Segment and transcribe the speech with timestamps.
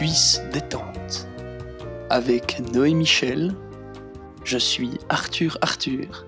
[0.00, 1.28] Suisse détente.
[2.08, 3.54] Avec Noé Michel,
[4.44, 6.24] je suis Arthur Arthur,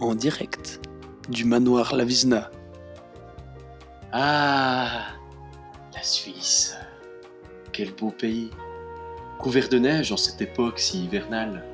[0.00, 0.82] en direct
[1.30, 2.50] du manoir Lavisna.
[4.12, 5.14] Ah,
[5.94, 6.76] la Suisse.
[7.72, 8.50] Quel beau pays.
[9.38, 11.64] Couvert de neige en cette époque si hivernale,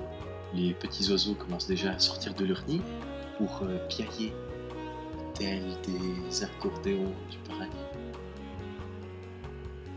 [0.55, 2.83] les petits oiseaux commencent déjà à sortir de leur nid
[3.37, 4.33] pour euh, piailler,
[5.35, 7.86] tels des accordéons du paradis.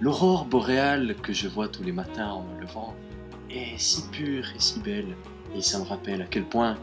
[0.01, 2.95] L'aurore boréale que je vois tous les matins en me levant
[3.49, 5.13] est si pure et si belle,
[5.53, 6.77] et ça me rappelle à quel point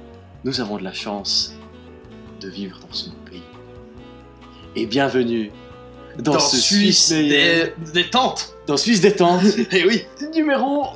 [0.44, 1.54] nous avons de la chance
[2.42, 3.42] de vivre dans ce pays.
[4.74, 5.50] Et bienvenue
[6.18, 7.72] dans, ce Suisse, des...
[7.94, 8.54] détente.
[8.66, 9.42] dans Suisse détente.
[9.72, 10.04] Eh oui,
[10.34, 10.88] numéro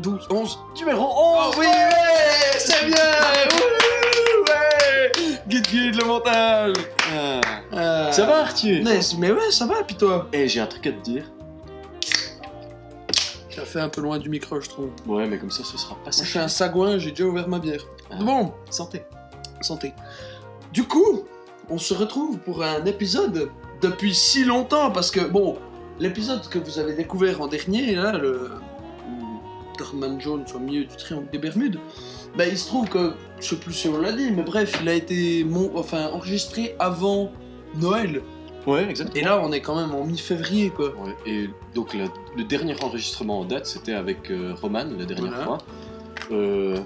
[0.00, 0.58] 12, 11.
[0.78, 1.10] numéro 11.
[1.16, 2.96] Oh oui, ouais, c'est bien.
[2.96, 4.77] Ouais.
[5.48, 6.74] Guide guide le montage.
[7.12, 7.40] Ah.
[7.72, 8.82] Euh, Ça va Arthur?
[8.84, 10.28] mais, mais ouais, ça va, puis toi?
[10.32, 11.24] Eh, j'ai un truc à te dire.
[13.48, 14.90] Tu as fait un peu loin du micro, je trouve.
[15.06, 16.22] Ouais, mais comme ça, ce sera pas ça.
[16.24, 17.80] je suis un sagouin, j'ai déjà ouvert ma bière.
[18.10, 18.16] Ah.
[18.20, 19.02] Bon, Santé.
[19.60, 19.92] santé.
[20.72, 21.24] Du coup,
[21.70, 25.58] on se retrouve pour un épisode depuis si longtemps, parce que, bon,
[25.98, 28.50] l'épisode que vous avez découvert en dernier, là, le...
[29.08, 31.78] où Darman Jones au milieu du triangle des Bermudes,
[32.38, 34.88] bah, il se trouve que, je sais plus si on l'a dit, mais bref, il
[34.88, 35.76] a été mon...
[35.76, 37.30] enfin, enregistré avant
[37.74, 38.22] Noël.
[38.66, 39.20] Ouais, exactement.
[39.20, 40.88] Et là, on est quand même en mi-février, quoi.
[40.96, 42.04] Ouais, et donc la-
[42.36, 45.44] le dernier enregistrement en date, c'était avec euh, Roman la dernière Voilà.
[45.44, 45.58] fois.
[46.30, 46.78] Euh,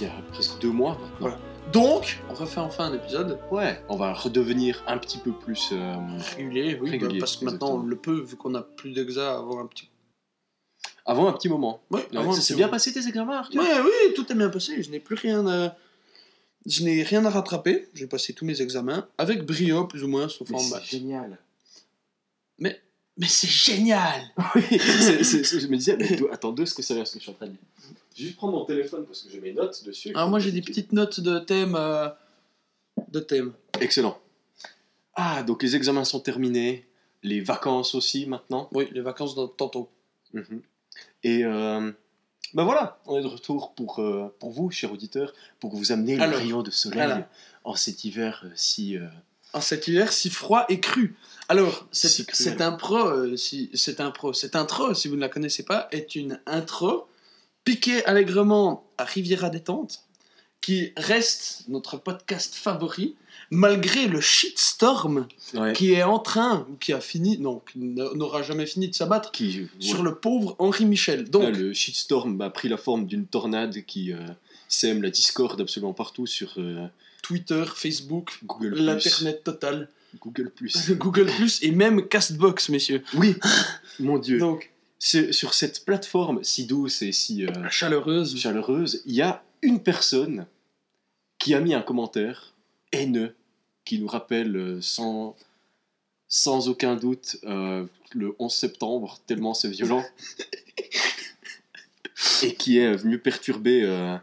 [0.00, 1.16] il y a presque deux mois maintenant.
[1.20, 1.38] Voilà.
[1.72, 5.70] Donc, on refait enfin un épisode Ouais, on va redevenir un petit peu plus.
[5.72, 5.94] euh,
[6.36, 7.84] régulier, oui, Régulier, bah, parce que maintenant exactement.
[7.84, 9.88] on le peut, vu qu'on a plus d'exa avant un petit.
[11.06, 11.82] Avant un petit moment.
[11.90, 12.72] Ouais, Ouais, avant un ça s'est bien moment.
[12.76, 13.60] passé tes examens, Arthur?
[13.60, 14.82] Ouais, oui, tout est bien passé.
[14.82, 15.76] Je n'ai plus rien à.
[16.66, 17.88] Je n'ai rien à rattraper.
[17.94, 20.84] J'ai passé tous mes examens avec brio, plus ou moins, sauf en c'est maths.
[20.84, 21.38] génial.
[22.58, 22.80] Mais,
[23.18, 24.22] mais c'est génial
[24.54, 27.22] Oui, c'est- c'est- c'est- je me disais, mais attends deux secondes, c'est ce que je
[27.24, 27.60] suis en train de dire?
[28.16, 30.10] Je vais juste prendre mon téléphone parce que j'ai mes notes dessus.
[30.14, 31.74] Alors, moi j'ai des petites notes de thème.
[31.76, 32.08] euh,
[33.08, 33.52] De thème.
[33.80, 34.18] Excellent.
[35.16, 36.86] Ah, donc les examens sont terminés,
[37.22, 38.68] les vacances aussi maintenant?
[38.72, 39.88] Oui, les vacances dans tantôt.
[40.32, 40.62] Mhm.
[41.22, 41.92] Et euh,
[42.52, 46.14] ben voilà, on est de retour pour, euh, pour vous, chers auditeurs, pour vous amener
[46.20, 47.28] Alors, le rayon de soleil voilà.
[47.64, 48.96] en cet hiver euh, si.
[49.52, 51.16] En cet hiver si froid et cru.
[51.48, 56.16] Alors, cette, impro, si, cette impro, cette intro, si vous ne la connaissez pas, est
[56.16, 57.06] une intro
[57.64, 60.02] piquée allègrement à Riviera Détente,
[60.60, 63.16] qui reste notre podcast favori,
[63.50, 65.26] malgré le shitstorm
[65.74, 68.94] qui est en train, ou qui a fini, non, qui n'a- n'aura jamais fini de
[68.94, 71.28] s'abattre Qui, sur le pauvre Henri Michel.
[71.30, 74.18] Donc, Là, le shitstorm a pris la forme d'une tornade qui euh,
[74.68, 76.86] sème la discorde absolument partout sur euh,
[77.22, 79.88] Twitter, Facebook, Google+, l'internet total,
[80.20, 80.52] Google+.
[80.90, 81.28] Google+,
[81.62, 83.02] et même Castbox, messieurs.
[83.14, 83.36] Oui,
[84.00, 84.38] mon Dieu.
[84.38, 88.38] Donc, sur cette plateforme si douce et si euh, chaleureuse.
[88.38, 90.46] chaleureuse, il y a une personne
[91.38, 92.53] qui a mis un commentaire
[92.94, 93.34] haineux
[93.84, 95.36] qui nous rappelle euh, sans,
[96.28, 97.84] sans aucun doute euh,
[98.14, 100.04] le 11 septembre, tellement c'est violent,
[102.42, 104.16] et qui est venu perturber euh,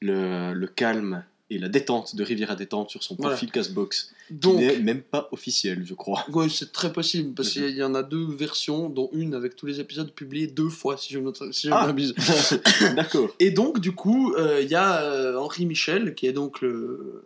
[0.00, 3.36] le, le calme et la détente de Riviera Détente sur son Voilà.
[3.36, 6.24] profil Castbox, qui Donc, n'est même pas officiel, je crois.
[6.32, 9.66] Ouais, c'est très possible, parce qu'il y en a deux versions, dont une avec tous
[9.66, 11.20] les épisodes publiés deux fois, si je
[11.52, 11.86] si je Ah.
[11.86, 12.14] m'abuse.
[12.96, 13.30] D'accord.
[13.38, 17.22] Et donc, du coup, euh, il y a Henri Michel, qui est donc le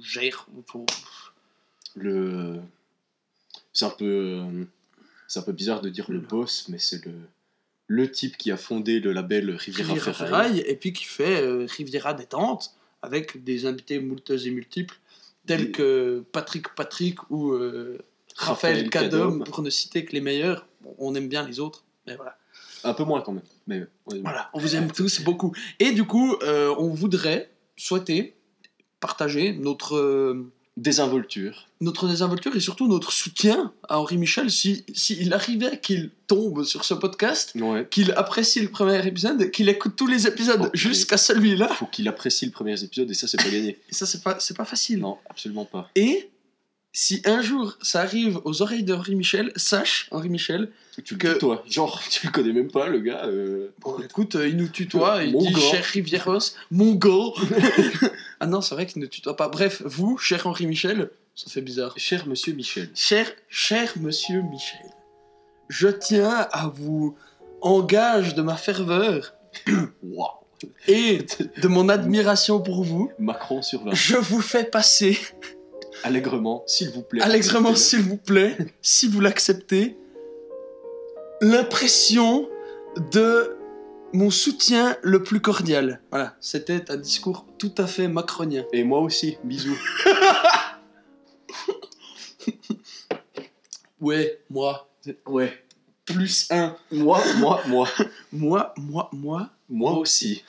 [0.00, 0.46] gère,
[1.94, 2.56] le
[3.72, 4.42] c'est un peu
[5.28, 7.12] c'est un peu bizarre de dire le Le- boss mais c'est le
[7.88, 10.58] le type qui a fondé le label Riviera, Riviera Ferraille.
[10.66, 14.98] Et puis qui fait euh, Riviera Détente, avec des invités et multiples,
[15.46, 17.98] tels Des- que Patrick Patrick ou euh,
[18.34, 20.66] Raphaël Raphaël Cadom, pour ne citer que les meilleurs.
[20.80, 22.36] Bon, on aime bien les autres, mais voilà.
[22.82, 23.84] un peu moins quand même mais.
[24.06, 25.54] Voilà, on vous aime tous beaucoup.
[25.78, 28.34] Et du coup, euh, on voudrait souhaiter
[29.00, 35.16] partager notre, euh, désinvolture notre désinvolture et surtout notre soutien à Henri Michel si, si
[35.20, 39.94] il arrivait qu'il tombe sur ce podcast, ouais qu'il apprécie le premier épisode, qu'il écoute
[39.96, 41.68] tous les épisodes jusqu'à celui-là.
[41.68, 44.38] faut qu'il apprécie le premier épisode et ça c'est pas gagné Et ça, c'est pas,
[44.38, 45.00] c'est pas facile.
[45.00, 46.30] non absolument pas Et
[46.98, 50.70] si un jour ça arrive aux oreilles d'Henri Michel, sache, Henri Michel,
[51.04, 54.34] tu le Que- tutoies genre tu le connais même pas le gars euh, bon, écoute,
[54.36, 56.38] euh, il nous tutoie, il Mon dit cher Rivieros,
[56.70, 57.34] mon gars.
[58.40, 59.48] ah non, c'est vrai qu'il ne tutoie pas.
[59.48, 61.92] Bref, vous, cher Henri Michel, ça fait bizarre.
[61.98, 64.90] cher monsieur Michel Cher, cher monsieur Michel,
[65.68, 67.14] je tiens à vous
[67.60, 69.34] engage de ma ferveur
[70.88, 71.26] et
[71.60, 73.12] de mon admiration pour vous.
[73.18, 75.18] Macron sur 20 Je vous fais passer
[76.04, 79.96] allègrement s'il vous plaît allègrement, s'il vous plaît, si vous l'acceptez,
[81.40, 82.48] l'impression
[83.12, 83.56] de
[84.12, 86.00] mon soutien le plus cordial.
[86.10, 88.64] Voilà, c'était un discours tout à fait macronien.
[88.72, 89.78] Et moi aussi, bisous.
[94.00, 94.88] Ouais, moi,
[95.26, 95.52] Ouais.
[96.04, 96.76] plus un.
[96.92, 97.88] Moi, moi, moi.
[98.32, 100.44] Moi, moi, moi, Moi aussi.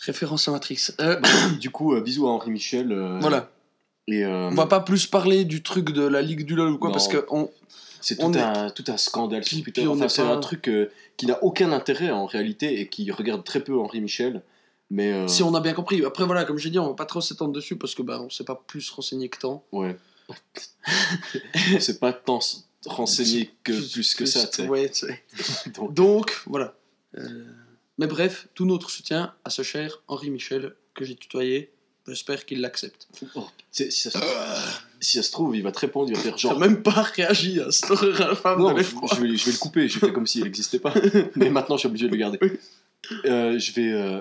[0.00, 0.88] référence à Matrix.
[1.00, 1.20] Euh,
[1.60, 2.92] Du coup, euh, bisous à Henri Michel.
[2.92, 3.50] euh, voilà,
[4.10, 6.78] Et euh, on va pas plus parler du truc de la Ligue du LoL ou
[6.78, 6.94] quoi, Non.
[6.94, 7.50] parce que on...
[8.00, 9.86] c'est tout, est- un, tout un scandale sur Twitter.
[9.86, 13.44] Enfin, c'est pas- un truc euh, qui n'a aucun intérêt en réalité et qui regarde
[13.44, 14.42] très peu Henri Michel.
[14.90, 16.02] Mais euh, si on a bien compris.
[16.04, 18.30] Après, voilà, comme j'ai dit, on va pas trop s'étendre dessus parce que bah, on
[18.30, 19.64] s'est pas plus renseigné que tant.
[19.72, 19.96] ouais.
[21.80, 22.38] c'est pas tant
[22.86, 24.48] renseigné que plus, que ça.
[24.66, 24.90] Ouais,
[25.90, 26.74] Donc, voilà.
[27.16, 27.44] Euh,
[27.98, 31.72] Mais bref, tout notre soutien à ce cher Henri Michel que j'ai tutoyé.
[32.08, 33.06] J'espère qu'il l'accepte.
[33.36, 34.18] oh, si, ça se...
[35.00, 36.58] si ça se trouve, il va te répondre, il va faire T'as genre.
[36.58, 39.08] même pas réagi à cette horreur infâme Non, de l'effroi.
[39.14, 40.94] je vais, je vais le couper, je fais comme s'il n'existait pas.
[41.36, 42.38] Mais maintenant, je suis obligé de le garder.
[43.24, 43.92] Euh, je vais.
[43.92, 44.20] euh,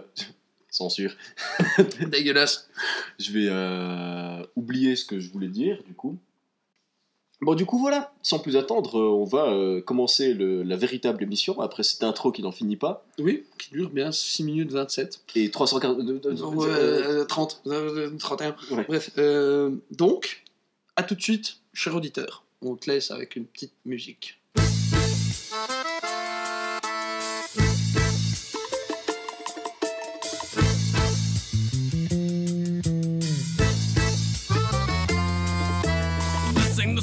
[0.69, 1.15] Censure.
[2.07, 2.69] Dégueulasse.
[3.19, 6.17] Je vais euh, oublier ce que je voulais dire, du coup.
[7.41, 8.11] Bon, du coup, voilà.
[8.23, 12.31] Sans plus attendre, euh, on va euh, commencer le- la véritable émission après cette intro
[12.31, 13.05] qui n'en finit pas.
[13.19, 15.21] Oui, qui dure bien 6 minutes 27.
[15.35, 15.99] Et 340.
[15.99, 18.55] de- de- de- Ouais, euh, 30, euh, 31.
[18.71, 18.85] Ouais.
[18.87, 20.43] Bref, euh, donc,
[20.95, 22.43] à tout de suite, cher auditeur.
[22.63, 24.39] On te laisse avec une petite musique.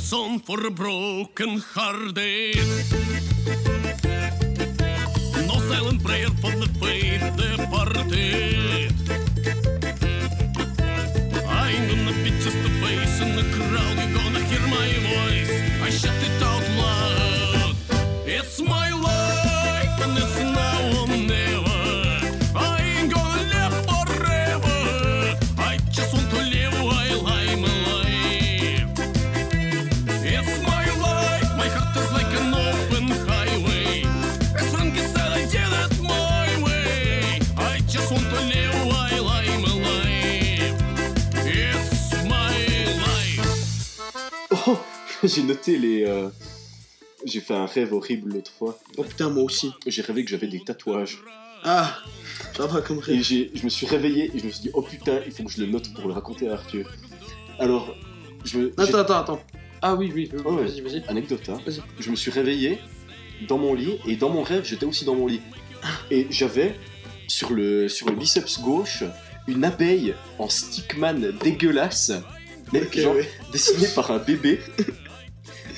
[0.04, 2.56] Song for a broken hearted.
[5.48, 9.03] No silent prayer for the faith departed.
[45.34, 46.04] j'ai noté les.
[46.04, 46.28] euh,
[47.24, 48.78] J'ai fait un rêve horrible l'autre fois.
[48.96, 49.72] Oh putain, moi aussi.
[49.86, 51.18] J'ai rêvé que j'avais des tatouages.
[51.64, 51.96] Ah,
[52.56, 53.22] ça va comme Et rêve.
[53.22, 55.50] j'ai- je me suis réveillé et je me suis dit, oh putain, il faut que
[55.50, 56.90] je le note pour le raconter à Arthur.
[57.58, 57.94] Alors,
[58.44, 58.72] je me.
[58.76, 59.40] j'ai- Attends, attends, attends.
[59.80, 60.64] Ah oui, oui, oui, ouais.
[60.66, 61.02] vas-y, vas-y.
[61.08, 61.58] Anecdote, hein.
[61.66, 61.80] Vas-y.
[62.00, 62.78] Je me suis réveillé
[63.48, 65.40] dans mon lit et dans mon rêve, j'étais aussi dans mon lit.
[66.10, 66.74] Et j'avais
[67.28, 69.02] sur le, sur le biceps gauche
[69.46, 72.12] une abeille en stickman dégueulasse,
[72.72, 73.28] mais Ok, genre ouais.
[73.52, 74.60] dessinée par un bébé.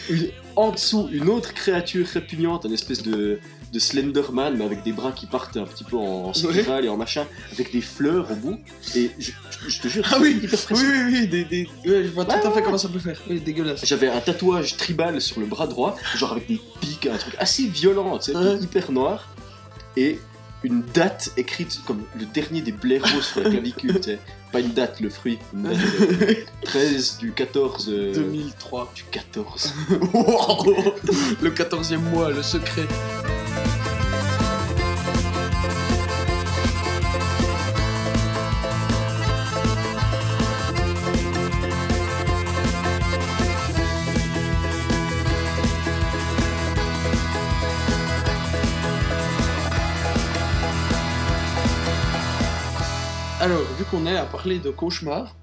[0.08, 3.38] Une- en dessous, une autre créature répugnante, une espèce de,
[3.75, 6.88] de Slenderman, mais avec des bras qui partent un petit peu en, en spirale et
[6.88, 8.58] en machin, avec des fleurs au bout.
[8.94, 11.64] Et je, je- je te jure, Ah oui, hyper Oui, oui, oui, des, des...
[11.85, 13.20] Ouais, je vois tout à fait comment ça peut faire.
[13.29, 13.85] Oui, dégueulasse.
[13.85, 17.67] J'avais un tatouage tribal sur le bras droit, genre avec des pics, un truc assez
[17.67, 19.29] violent, tu sais, hyper noir,
[19.97, 20.19] et
[20.67, 24.19] une date écrite comme le dernier des blaireaux sur la clavicule, tu sais.
[24.51, 25.39] Pas une date, le fruit.
[25.55, 27.89] Une date, euh, 13 du 14.
[27.89, 28.93] euh, 2003.
[28.94, 29.75] Du 14.
[31.41, 32.82] le 14e mois, le secret.
[53.90, 55.36] Qu'on est à parler de cauchemar,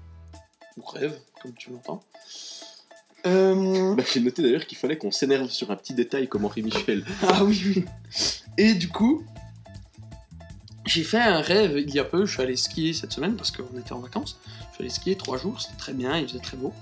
[0.76, 2.00] ou rêve, comme tu l'entends,
[3.26, 6.62] euh, Bah, J'ai noté d'ailleurs qu'il fallait qu'on s'énerve sur un petit détail comme Henri
[6.62, 7.04] Michel.
[7.22, 7.84] Ah oui, oui.
[8.58, 9.24] Et du coup,
[10.86, 12.26] j'ai fait un rêve il y a peu.
[12.26, 14.38] Je suis allé skier cette semaine parce qu'on était en vacances.
[14.70, 16.72] Je suis allé skier trois jours, c'était très bien, il faisait très beau.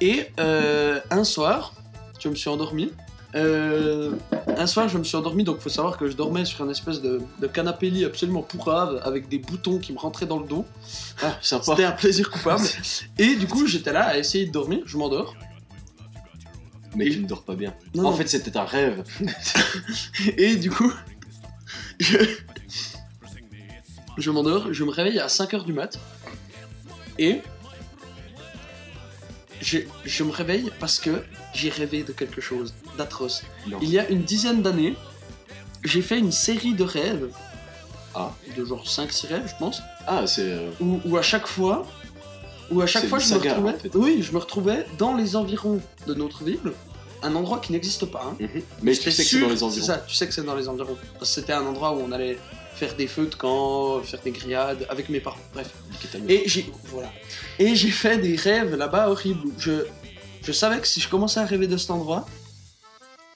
[0.00, 1.74] Et euh, un soir,
[2.18, 2.90] je me suis endormi.
[3.34, 4.12] Euh,
[4.46, 7.00] un soir, je me suis endormi, donc faut savoir que je dormais sur un espèce
[7.00, 10.66] de, de canapé lit absolument pourrave avec des boutons qui me rentraient dans le dos.
[11.22, 11.38] Ah.
[11.40, 12.64] C'était un plaisir coupable.
[13.18, 15.34] Et du coup, j'étais là à essayer de dormir, je m'endors.
[16.94, 17.72] Mais tu ne dors pas bien.
[17.94, 18.16] Non, en non.
[18.16, 19.02] fait, c'était un rêve.
[20.36, 20.92] Et du coup,
[21.98, 22.18] je,
[24.18, 25.98] je m'endors, je me réveille à 5h du mat.
[27.18, 27.40] Et
[29.62, 31.22] je, je me réveille parce que
[31.54, 33.42] j'ai rêvé de quelque chose d'atroce.
[33.80, 34.94] Il y a une dizaine d'années,
[35.84, 37.28] j'ai fait une série de rêves.
[38.14, 38.30] Ah.
[38.56, 39.80] De genre 5-6 rêves, je pense.
[40.06, 40.42] Ah, c'est.
[40.42, 41.86] euh, Où, où à chaque fois,
[42.70, 43.94] où à chaque fois je me retrouvais, en fait.
[43.94, 46.58] oui, je me retrouvais dans les environs de notre ville,
[47.22, 48.22] un endroit qui n'existe pas.
[48.26, 48.36] hein.
[48.38, 48.62] Mhm.
[48.82, 49.86] Mais tu sais que c'est dans les environs.
[49.86, 50.98] ça, tu sais que c'est dans les environs.
[51.22, 52.36] C'était un endroit où on allait
[52.82, 55.38] faire des feux de camp, faire des grillades avec mes parents.
[55.54, 55.70] Bref.
[56.28, 57.12] Et j'ai voilà.
[57.60, 59.50] Et j'ai fait des rêves là-bas horribles.
[59.56, 59.84] Je
[60.42, 62.26] je savais que si je commençais à rêver de cet endroit,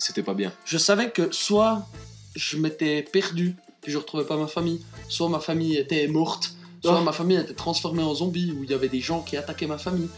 [0.00, 0.53] C'était pas bien.
[0.65, 1.87] je savais que soit
[2.35, 6.99] je m'étais perdu puis je retrouvais pas ma famille, soit ma famille était morte, soit
[7.00, 7.05] Oh.
[7.05, 9.79] ma famille était transformée en zombie où il y avait des gens qui attaquaient ma
[9.79, 10.09] famille.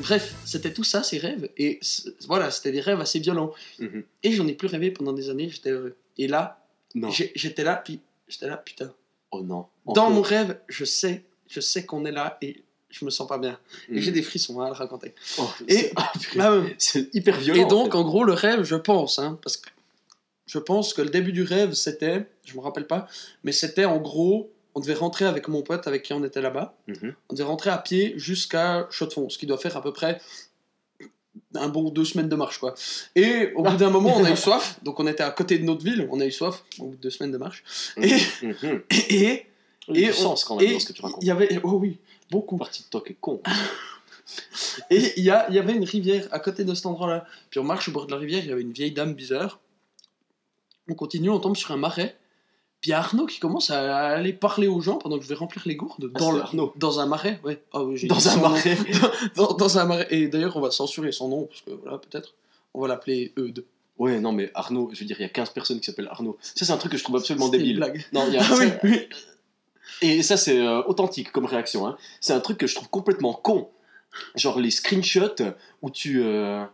[0.00, 1.78] Bref, c'était tout ça ces rêves et
[2.26, 3.52] voilà, c'était des rêves assez violents.
[3.78, 4.02] Mhm.
[4.24, 5.94] Et j'en ai plus rêvé pendant des années, j'étais heureux.
[6.18, 6.42] Et là,
[7.36, 8.00] j'étais là puis
[8.32, 8.92] j'étais là putain.
[9.30, 9.66] Oh non.
[9.86, 13.38] Dans mon rêve, je sais, je sais qu'on est là et je me sens pas
[13.38, 13.58] bien.
[13.88, 13.98] Et Mhm.
[14.00, 15.14] j'ai des frissons hein, à le raconter.
[15.38, 15.92] Oh, Et- c'est-
[16.40, 17.60] ah, c'est hyper violent.
[17.60, 17.98] Et en donc, fait.
[17.98, 19.70] en gros, le rêve, je pense, hein, parce que
[20.46, 23.06] je pense que le début du rêve, c'était, je me rappelle pas,
[23.44, 26.74] mais c'était en gros, on devait rentrer avec mon pote avec qui on était là-bas,
[26.88, 27.14] Mhm.
[27.30, 30.20] on devait rentrer à pied jusqu'à Chaux-de-Fonds, ce qui doit faire à peu près
[31.54, 32.74] un bon deux semaines de marche, quoi.
[33.14, 35.64] Et au bout d'un moment, on a eu soif, donc on était à côté de
[35.64, 37.62] notre ville, on a eu soif au bout de deux semaines de marche,
[37.96, 38.82] et, Mhm.
[38.90, 39.46] et
[39.88, 41.22] Il y a Et du on- sens quand même et dans ce que tu racontes.
[41.22, 41.98] il y avait, oh oui,
[42.30, 42.56] beaucoup.
[42.56, 43.40] partie de toi qui est con.
[44.90, 47.26] Et il y, a- il y avait une rivière à côté de cet endroit-là.
[47.50, 49.58] Puis on marche au bord de la rivière, il y avait une vieille dame bizarre.
[50.88, 52.16] On continue, on tombe sur un marais.
[52.82, 55.28] Puis il y a Arnaud qui commence à aller parler aux gens pendant que je
[55.28, 56.10] vais remplir les gourdes.
[56.14, 56.72] Ah, Dans, le- Arnaud.
[56.76, 57.62] dans un marais, ouais.
[57.72, 58.76] Ah oui, Dans un marais.
[59.36, 60.08] dans, dans un marais.
[60.10, 62.34] Et d'ailleurs, on va censurer son nom, parce que voilà, peut-être.
[62.74, 63.64] On va l'appeler Eudes.
[63.98, 66.36] Ouais, non, mais Arnaud, je veux dire, il y a 15 personnes qui s'appellent Arnaud.
[66.42, 67.76] Ça, c'est un truc que je trouve absolument une débile.
[67.76, 68.04] blague.
[68.12, 69.08] Non, il y a, Ah oui, oui.
[70.00, 71.86] Et ça, c'est euh, authentique comme réaction.
[71.86, 71.96] Hein.
[72.20, 73.68] C'est un truc que je trouve complètement con.
[74.34, 75.36] Genre les screenshots
[75.82, 76.20] où tu.
[76.22, 76.64] euh,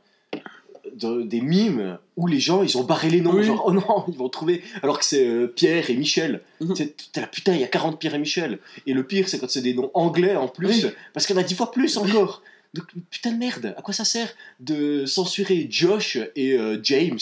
[0.95, 3.35] de- des mimes où les gens ils ont barré les noms.
[3.35, 3.45] Oui.
[3.45, 4.63] Genre, oh non, ils vont trouver.
[4.83, 6.43] Alors que c'est euh, Pierre et Michel.
[6.61, 6.75] Mhm.
[6.75, 8.59] T'es t'es là, putain, il y a 40 Pierre et Michel.
[8.87, 10.85] Et le pire, c'est quand c'est des noms anglais en plus.
[10.85, 10.91] Oui.
[11.15, 12.43] Parce qu'il y en a 10 fois plus encore.
[12.75, 14.29] Donc, putain de merde, à quoi ça sert
[14.61, 17.19] de censurer Josh et euh, James?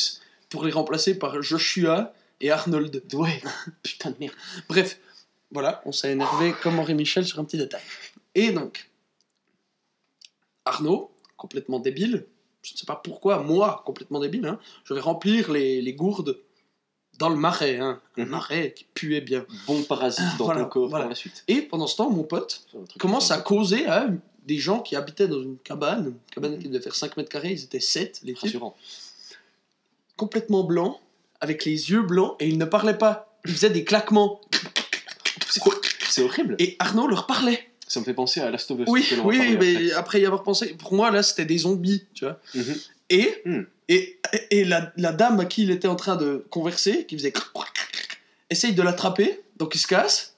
[0.49, 3.03] Pour les remplacer par Joshua et Arnold.
[3.13, 3.41] Ouais,
[3.83, 4.35] putain de merde.
[4.69, 4.99] Bref,
[5.53, 7.81] voilà, on s'est énervé comme Henri Michel sur un petit détail.
[8.35, 8.91] Et donc,
[10.65, 12.27] Arnaud, complètement débile,
[12.67, 16.39] je ne sais pas pourquoi, moi, complètement débile, hein, je vais remplir les, les gourdes
[17.19, 18.29] dans le marais, hein, un Mhm.
[18.29, 19.47] marais qui puait bien.
[19.67, 21.05] Bon parasite dans Voilà, ton corps voilà.
[21.05, 21.45] par la suite.
[21.49, 22.67] Et pendant ce temps, mon pote
[22.99, 24.09] commence à causer à
[24.45, 27.53] des gens qui habitaient dans une cabane, une cabane qui devait faire 5 mètres carrés,
[27.53, 28.61] ils étaient 7, les types,
[30.17, 30.99] complètement blancs,
[31.41, 33.39] avec les yeux blancs, et ils ne parlaient pas.
[33.45, 34.41] Ils faisaient des claquements.
[36.09, 36.57] C'est horrible.
[36.59, 37.71] Et Arnaud leur parlait.
[37.89, 38.85] Ça me fait penser à Last of Us.
[38.89, 40.21] Oui, oui, mais après.
[40.21, 42.39] y avoir pensé, pour moi là c'était des zombies, tu vois.
[42.55, 42.75] Mhm.
[43.11, 43.63] Et, Hmm.
[43.89, 44.19] et,
[44.51, 47.33] et la, la dame à qui il était en train de converser, qui faisait
[48.51, 50.35] essaye de l'attraper, donc il se casse,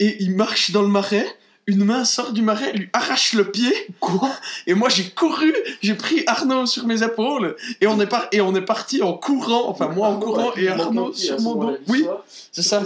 [0.00, 1.26] et il marche dans le marais,
[1.66, 4.30] une main sort du marais, lui arrache le pied, quoi?
[4.66, 8.42] Et moi j'ai couru, j'ai pris Arnaud sur mes épaules, et on est, par, et
[8.42, 11.78] on est parti en courant, enfin moi en courant, et Arnaud sur mon dos.
[11.88, 12.04] Oui,
[12.52, 12.82] c'est ça.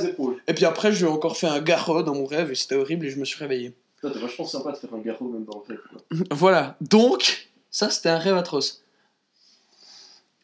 [0.47, 2.77] Et puis après je lui ai encore fait un garrot dans mon rêve, et c'était
[2.77, 3.73] horrible, et je me suis réveillé.
[4.01, 5.83] Putain, t'es vachement sympa de faire un garrot même dans le rêve.
[5.91, 6.01] quoi.
[6.37, 8.83] Voilà, donc, ça c'était un rêve atroce.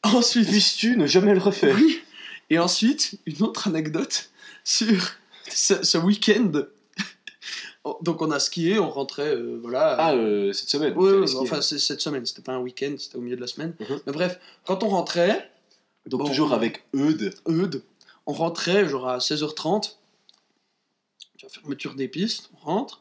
[0.03, 2.01] Ensuite, Puisses-tu ne jamais le refaire oui.
[2.51, 4.31] Et ensuite, une autre anecdote
[4.65, 5.01] sur
[5.49, 6.51] ce, ce week-end.
[8.03, 9.97] Donc on a skié, on rentrait, euh, voilà.
[9.99, 10.95] Ah, euh, cette semaine.
[10.97, 13.47] Ouais, ouais, enfin c'est cette semaine, c'était pas un week-end, c'était au milieu de la
[13.47, 13.75] semaine.
[13.81, 14.01] Mhm.
[14.07, 15.51] Mais bref, quand on rentrait,
[16.07, 16.27] Donc bon.
[16.27, 17.35] toujours avec Eudes.
[17.49, 17.83] Eudes,
[18.27, 19.97] on rentrait genre à 16h30,
[21.39, 23.01] tu vois, fermeture des pistes, on rentre,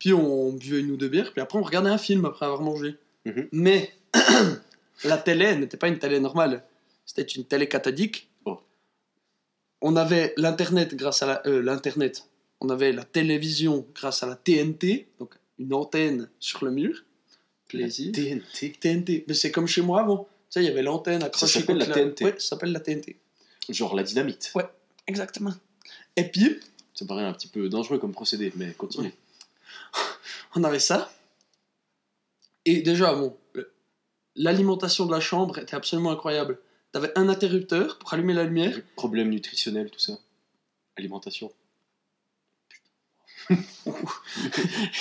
[0.00, 2.62] puis on buvait une ou deux bières, puis après on regardait un film après avoir
[2.62, 2.96] mangé.
[3.26, 3.48] Mhm.
[3.52, 3.92] Mais
[5.04, 6.64] la télé n'était pas une télé normale,
[7.06, 8.28] c'était une télé cathodique.
[8.44, 8.58] Oh.
[9.80, 12.24] On avait l'internet grâce à la- euh, l'internet,
[12.60, 17.04] on avait la télévision grâce à la TNT, donc une antenne sur le mur.
[17.68, 18.12] Plaisir.
[18.12, 18.72] TNT.
[18.80, 20.24] TNT, mais c'est comme chez moi avant.
[20.50, 22.24] Tu sais, il y avait l'antenne accrochée s'appelle la TNT.
[22.24, 23.16] Ouais, ça s'appelle la TNT.
[23.68, 24.52] Genre la dynamite.
[25.06, 25.52] Exactement.
[26.16, 26.58] Et puis,
[26.94, 29.12] Ça paraît un petit peu dangereux comme procédé, mais continue.
[30.54, 31.10] on avait ça.
[32.64, 33.36] Et déjà, bon,
[34.36, 36.58] l'alimentation de la chambre était absolument incroyable.
[36.92, 38.78] T'avais un interrupteur pour allumer la lumière.
[38.96, 40.14] Problème nutritionnel, tout ça.
[40.96, 41.52] Alimentation.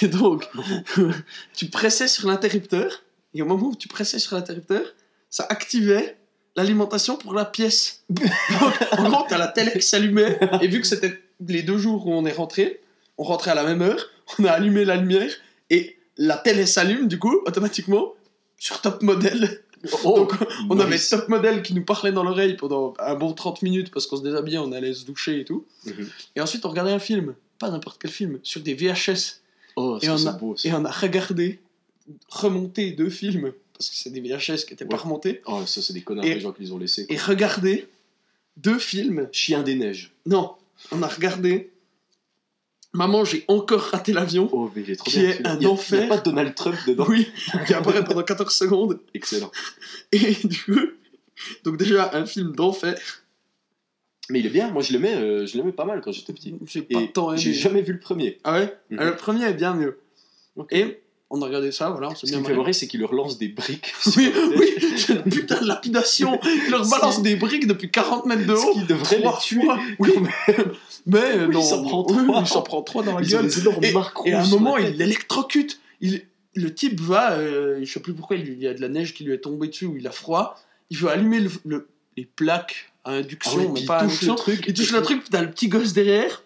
[0.02, 0.48] Et donc,
[1.56, 3.04] tu pressais sur l'interrupteur.
[3.34, 4.84] Et au moment où tu pressais sur l'interrupteur,
[5.30, 6.18] ça activait
[6.56, 8.04] l'alimentation pour la pièce.
[8.98, 10.40] En gros, t'as la télé qui s'allumait.
[10.62, 12.82] Et vu que c'était les deux jours où on est rentré,
[13.18, 15.32] on rentrait à la même heure, on a allumé la lumière
[15.70, 18.14] et la télé s'allume du coup automatiquement
[18.58, 19.64] sur top modèle.
[20.04, 20.34] Donc,
[20.70, 24.08] on avait top modèle qui nous parlait dans l'oreille pendant un bon 30 minutes parce
[24.08, 25.66] qu'on se déshabillait, on allait se doucher et tout.
[25.86, 26.10] Mhm.
[26.36, 29.40] Et ensuite on regardait un film, pas n'importe quel film, sur des VHS.
[29.78, 30.56] Oh, Et on a- beau.
[30.66, 31.60] Et on a regardé,
[32.30, 35.94] remonté deux films parce que c'est des VHS qui n'étaient pas remontés, Oh, ça, c'est
[35.94, 37.06] des connards, Et- les gens qui les ont laissés.
[37.08, 37.88] et regarder
[38.58, 39.30] deux films.
[39.32, 40.12] Chien des neiges.
[40.26, 40.52] Non,
[40.92, 41.72] on a regardé
[42.94, 44.50] Maman, j'ai encore raté l'avion.
[44.52, 45.30] Oh, mais est trop Qui bien.
[45.30, 46.00] est un Il y a- enfer.
[46.02, 47.06] Il n'y a pas Donald Trump dedans.
[47.08, 47.28] Oui,
[47.68, 49.00] qui apparaît pendant 14 secondes.
[49.14, 49.52] Excellent.
[50.12, 50.80] Et du coup,
[51.64, 52.98] donc déjà un film d'enfer.
[54.32, 56.54] Mais il est bien, moi je l'aimais, euh, je l'aimais pas mal quand j'étais petit.
[56.68, 57.42] J'ai pas tant aimé.
[57.42, 58.38] j'ai jamais vu le premier.
[58.44, 58.76] Ah ouais?
[58.90, 58.98] Mhm.
[59.00, 60.00] Ah, Le premier est bien mieux.
[60.72, 61.00] Et
[61.32, 63.14] on a regardé ça, voilà, on s'est Ce qui me fait marrer, c'est qu'il leur
[63.14, 63.94] lance des briques.
[64.18, 66.40] Oui, oui, c'est une putain de lapidation.
[66.44, 67.22] Il leur balance Si.
[67.22, 68.74] des briques depuis 40 mètres de Ce haut.
[68.74, 69.62] qui devrait les tuer.
[69.64, 69.80] fois.
[70.00, 70.12] Oui,
[71.06, 71.60] mais Oui, non.
[71.60, 72.42] il s'en prend oui, trois.
[72.42, 73.50] il s'en prend trois dans la Ils gueule.
[73.84, 73.94] Et,
[74.30, 75.80] et à un moment, il l'électrocute.
[76.02, 76.24] Il,
[76.56, 79.24] le type va, euh, je sais plus pourquoi, il, y a de la neige qui
[79.24, 80.56] lui est tombée dessus ou il a froid.
[80.90, 84.10] Il veut allumer le- le- les plaques à Ah induction, oui, mais pas à il
[84.10, 84.34] touche induction.
[84.34, 84.66] le truc.
[84.68, 86.44] Il touche le truc, t'as le petit gosse derrière.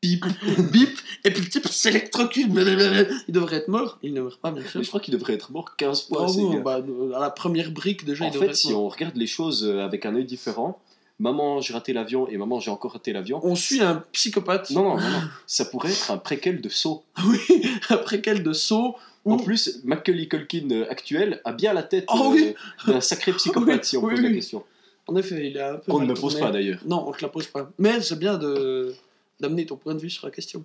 [0.00, 0.24] Bip,
[0.72, 2.46] bip, et puis le type s'électrocute.
[2.48, 3.98] Il devrait être mort.
[4.02, 4.78] Il ne meurt pas, bien sûr.
[4.78, 6.30] Mais je crois qu'il devrait être mort 15 fois.
[6.30, 8.84] Oui, bah, euh, à la première brique, déjà, En il devrait fait, être si mort.
[8.84, 10.80] on regarde les choses euh, avec un œil différent,
[11.18, 13.40] maman j'ai raté l'avion et maman j'ai encore raté l'avion.
[13.42, 14.70] On suit un psychopathe.
[14.70, 15.20] Non, non, non, non.
[15.48, 17.02] Ça pourrait être un préquel de saut.
[17.26, 18.94] Oui, après quel de saut.
[19.24, 22.54] En plus, Macaulay Culkin euh, actuel a bien la tête Oh euh, oui.
[22.86, 24.64] d'un sacré psychopathe si on pose la question.
[25.06, 25.92] En effet, il est un peu.
[25.92, 26.78] Qu'on ne me pose pas d'ailleurs.
[26.86, 27.68] Non, on te la pose pas.
[27.78, 28.94] Mais c'est bien de
[29.40, 30.64] d'amener ton point de vue sur la question.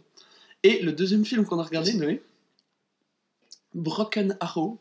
[0.63, 2.23] Et le deuxième film qu'on a regardé, Noé,
[3.73, 4.77] Broken Arrow.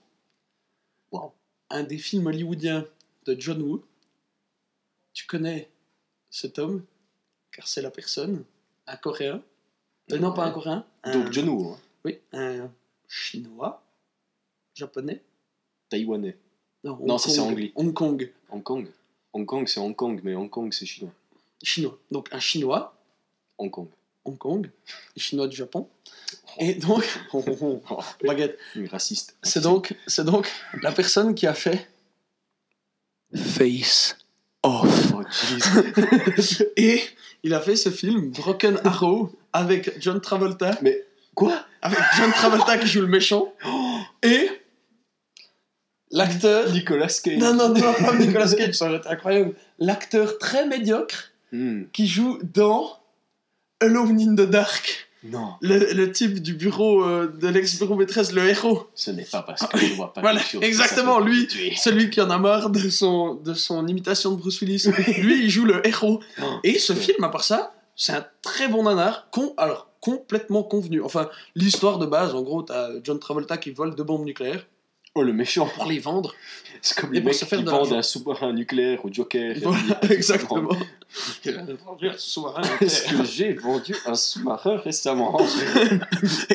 [1.11, 1.33] Wow.
[1.71, 2.87] Un des films hollywoodiens
[3.27, 3.85] de John Woo.
[5.13, 5.71] Tu connais
[6.31, 6.85] cet homme,
[7.53, 8.45] car c'est la personne,
[8.87, 9.43] un Coréen.
[10.11, 10.87] Euh, non, pas un Coréen.
[11.05, 12.71] un- Donc John Woo, hein, Oui, un
[13.09, 13.83] Chinois,
[14.75, 15.23] Japonais.
[15.91, 16.39] taïwanais.
[16.85, 17.73] Non, Non, ça, c'est anglais.
[17.77, 18.91] Hong Kong, Hong Kong.
[19.35, 21.13] Hong Kong, c'est Hong Kong, mais Hong Kong, c'est chinois.
[21.63, 21.99] chinois.
[22.11, 22.97] Donc un Chinois,
[23.59, 23.89] Hong Kong.
[24.25, 24.71] Hong Kong,
[25.17, 25.89] les Chinois du Japon.
[26.59, 27.05] Et donc,
[28.25, 28.59] baguette.
[28.77, 29.37] Oui, raciste.
[29.43, 30.49] C'est donc, c'est donc
[30.83, 31.88] la personne qui a fait
[33.35, 34.17] Face
[34.62, 35.12] Off.
[35.15, 35.23] Oh.
[36.77, 37.03] Et
[37.43, 40.79] il a fait ce film Broken Arrow avec John Travolta.
[40.83, 41.65] Mais quoi?
[41.81, 43.53] Avec John Travolta qui joue le méchant.
[44.23, 44.49] Et
[46.12, 46.71] l'acteur.
[46.71, 47.38] Nicolas Cage.
[47.38, 49.57] Non, non, non, pas Nicolas Cage, ça aurait été incroyable.
[49.79, 52.99] L'acteur très médiocre Hmm, qui joue dans
[53.83, 55.09] Alone in the Dark.
[55.25, 58.88] Non, Le, le type du bureau euh, de l'ex-bureau maîtresse, le héros.
[58.97, 61.47] ce n'est pas parce que je vois pas Voilà, quelque chose que exactement, ça lui.
[61.47, 61.73] tuer.
[61.77, 64.88] Celui qui en a marre de son, de son imitation de Bruce Willis.
[65.18, 66.18] Lui, il joue le héros.
[66.64, 69.29] Et ce film, à part ça, c'est un très bon nanar.
[69.31, 71.01] Con, alors, complètement convenu.
[71.03, 74.66] Enfin, l'histoire de base, en gros, t'as John Travolta qui vole deux bombes nucléaires
[75.14, 75.66] Oh, le méchant.
[75.66, 76.35] pour les vendre.
[76.85, 77.98] C'est comme Et les pour mecs se faire qui de vendent l'argent.
[77.98, 79.55] un sous-marin nucléaire au Joker.
[79.62, 80.70] Voilà, exactement.
[81.44, 83.20] Il a vendu un sous-marin Est-ce nucléaire.
[83.22, 85.38] que j'ai vendu un sous-marin récemment?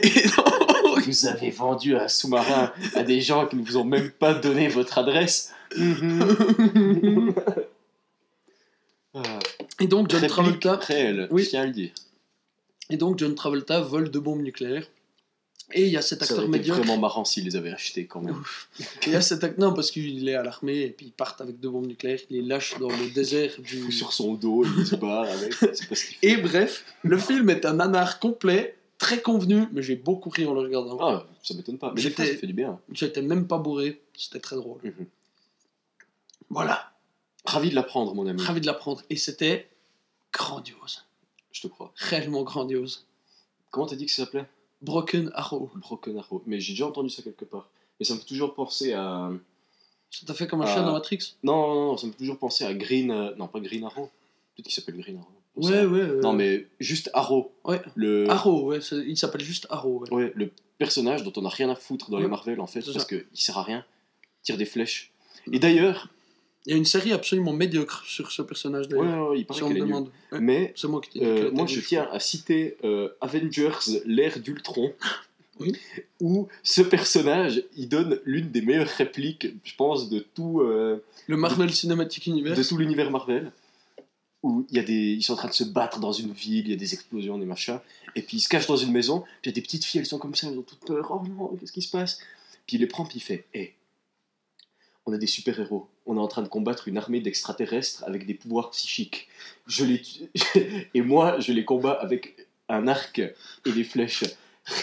[0.03, 4.09] Et donc, Vous avez vendu un sous-marin à des gens qui ne vous ont même
[4.11, 5.53] pas donné votre adresse?
[5.77, 7.33] Mhm.
[9.13, 9.39] Ah,
[9.79, 10.75] et donc John réplique Travolta.
[10.75, 11.43] réelle, Oui.
[11.43, 11.91] je tiens à le dire.
[12.89, 14.85] Et donc John Travolta vole deux bombes nucléaires.
[15.73, 16.79] Et il y a cet Ça acteur aurait été médiocre.
[16.79, 18.41] vraiment marrant s'ils les avaient achetés quand même.
[19.05, 19.67] Il y a cet acteur.
[19.69, 22.19] Non, parce qu'il est à l'armée et puis ils partent avec deux bombes nucléaires.
[22.29, 23.91] Il les lâche dans le désert du.
[23.91, 25.53] Sur son dos, il se barre avec.
[25.53, 26.17] C'est qu'il.
[26.21, 30.53] Et bref, le film est un nanar complet, très convenu, mais j'ai beaucoup ri en
[30.53, 30.97] le regardant.
[31.01, 31.91] Ah, ça m'étonne pas.
[31.93, 32.79] Mais des fois, J'étais- ça fait du bien.
[32.93, 34.79] J'étais même pas bourré, c'était très drôle.
[34.83, 35.05] Mhm.
[36.49, 36.93] Voilà,
[37.45, 38.41] Ravi de l'apprendre, mon ami.
[38.41, 39.01] ravi de l'apprendre.
[39.09, 39.67] Et c'était
[40.31, 41.05] grandiose,
[41.51, 41.91] Je te crois.
[41.97, 43.05] réellement grandiose.
[43.69, 44.45] Comment t'as dit que ça s'appelait?
[44.81, 45.69] Broken Arrow.
[45.75, 46.41] Broken Arrow.
[46.45, 47.69] Mais j'ai déjà entendu ça quelque part.
[47.99, 49.31] Mais ça me fait toujours penser à.
[50.11, 51.33] Ça t'a fait comme un chien dans Matrix?
[51.43, 53.11] Non, non, non, ça me fait toujours penser à Green.
[53.11, 54.09] euh, Non, pas Green Arrow.
[54.55, 55.31] Peut-être qu'il s'appelle Green Arrow.
[55.55, 55.99] Ouais, ouais.
[55.99, 57.51] euh, Non, mais juste Arrow.
[57.65, 57.81] Ouais.
[57.95, 58.29] Le...
[58.29, 60.03] Arrow, ouais, il s'appelle juste Arrow.
[60.05, 60.11] ouais.
[60.13, 62.29] Ouais, le personnage dont on n'a rien à foutre dans les Ouais.
[62.29, 63.83] Marvel en fait, parce qu'il sert à rien.
[64.43, 65.11] Tire des flèches.
[65.51, 66.09] Et d'ailleurs,
[66.67, 69.29] Il y a une série absolument médiocre sur ce personnage ouais, d'ailleurs.
[69.29, 70.11] ouais, il paraît si on me demande.
[70.33, 74.93] Ouais, Mais C'est moi qui euh, moi, je tiens à citer euh, Avengers, l'ère d'Ultron,
[75.61, 75.71] Oui.
[76.19, 81.37] où ce personnage, il donne l'une des meilleures répliques, je pense, de tout, euh, Le
[81.37, 82.57] Marvel Cinematic Universe.
[82.59, 83.51] de tout l'univers Marvel.
[84.43, 86.65] Où il y a des, ils sont en train de se battre dans une ville,
[86.65, 87.79] il y a des explosions, des machins,
[88.15, 90.01] et puis ils se cachent dans une maison, puis il y a des petites filles,
[90.01, 92.19] elles sont comme ça, elles ont toutes peur, oh non, qu'est-ce qui se passe?
[92.67, 93.73] Puis il les prend, puis il fait, hé,
[95.07, 98.33] on a des super-héros, on est en train de combattre une armée d'extraterrestres avec des
[98.33, 99.29] pouvoirs psychiques.
[99.65, 100.01] Je les
[100.93, 102.35] et moi, je les combats avec
[102.69, 104.25] un arc et des flèches.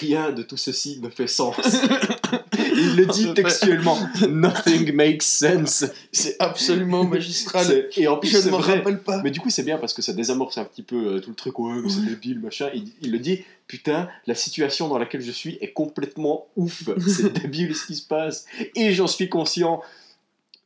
[0.00, 1.56] Rien de tout ceci ne fait sens.
[2.56, 3.98] Il le dit textuellement.
[4.26, 5.84] Nothing makes sense.
[6.10, 7.88] C'est absolument magistral.
[7.94, 9.20] Et en plus, Je ne m'en rappelle pas.
[9.22, 11.36] Mais du coup, c'est bien parce que ça désamorce un petit peu euh, tout le
[11.36, 11.58] truc.
[11.58, 12.70] Ouais, mais c'est débile, machin.
[12.74, 16.88] Il, il le dit Putain, la situation dans laquelle je suis est complètement ouf.
[17.06, 18.46] C'est débile ce qui se passe.
[18.74, 19.82] Et j'en suis conscient.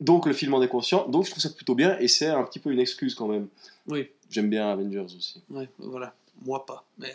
[0.00, 1.08] Donc, le film en est conscient.
[1.08, 1.98] Donc, je trouve ça plutôt bien.
[1.98, 3.48] Et c'est un petit peu une excuse quand même.
[3.86, 5.42] Oui, J'aime bien Avengers aussi.
[5.50, 6.14] ouais, voilà.
[6.44, 6.84] Moi pas.
[6.98, 7.14] Mais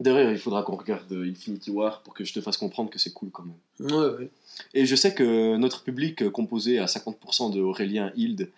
[0.00, 2.98] D'ailleurs, il faudra qu'on regarde euh, Infinity War pour que je te fasse comprendre que
[2.98, 3.92] c'est cool quand même.
[3.92, 4.30] ouais, ouais.
[4.72, 8.48] Et je sais que notre public, euh, composé à 50% de Aurélien Hild,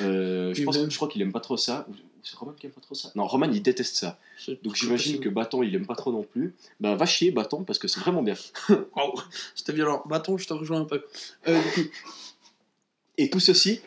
[0.00, 1.86] euh, je, pense, je crois qu'il aime pas trop ça.
[2.22, 3.10] C'est Roman qui aime pas trop ça?
[3.16, 4.18] Non, Roman il déteste ça.
[4.62, 5.28] Donc j'imagine que.
[5.28, 6.54] Bâton il aime pas trop non plus.
[6.80, 8.34] Bah va chier Bâton parce que c'est vraiment bien.
[8.96, 9.20] Waouh,
[9.54, 10.02] C'était violent.
[10.06, 11.04] Bâton, je te rejoins un peu.
[11.48, 11.90] Euh, du coup,
[13.18, 13.80] Et tout ceci,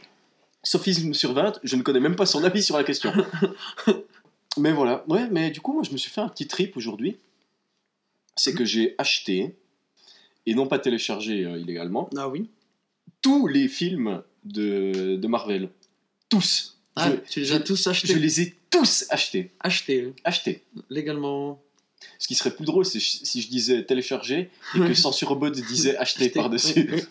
[0.63, 3.11] sophisme sur 20, je ne connais même pas son avis sur la question.
[4.57, 7.17] mais voilà, ouais, mais du coup moi je me suis fait un petit trip aujourd'hui.
[8.35, 9.55] C'est que j'ai acheté,
[10.45, 12.49] et non pas téléchargé euh, illégalement, ah oui.
[13.21, 15.69] tous les films de, de Marvel.
[16.29, 16.77] Tous.
[16.95, 18.13] Ah, je, tu les as tous achetés.
[18.13, 19.51] je les ai tous achetés.
[19.59, 20.63] Achetés, Achetés.
[20.89, 21.61] légalement.
[22.19, 26.29] Ce qui serait plus drôle, c'est si je disais télécharger et que Censurebot disait acheter
[26.29, 26.87] par-dessus.
[26.91, 27.01] oui, oui.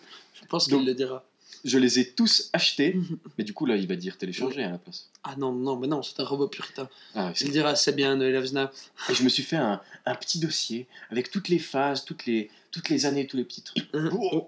[0.40, 1.24] Je pense qu'il le dira.
[1.68, 3.18] Je les ai tous achetés, Mhm.
[3.36, 5.08] mais du coup là il va dire télécharger à la place.
[5.24, 6.88] Ah non, non, mais non, c'est un robot puritain.
[7.16, 8.70] Ah, Il dira, c'est bien, Noël Avzna.
[9.10, 12.48] et je me suis fait un, un petit dossier avec toutes les phases, toutes les,
[12.70, 13.88] toutes les années, tous les petits trucs.
[13.94, 14.46] Oh,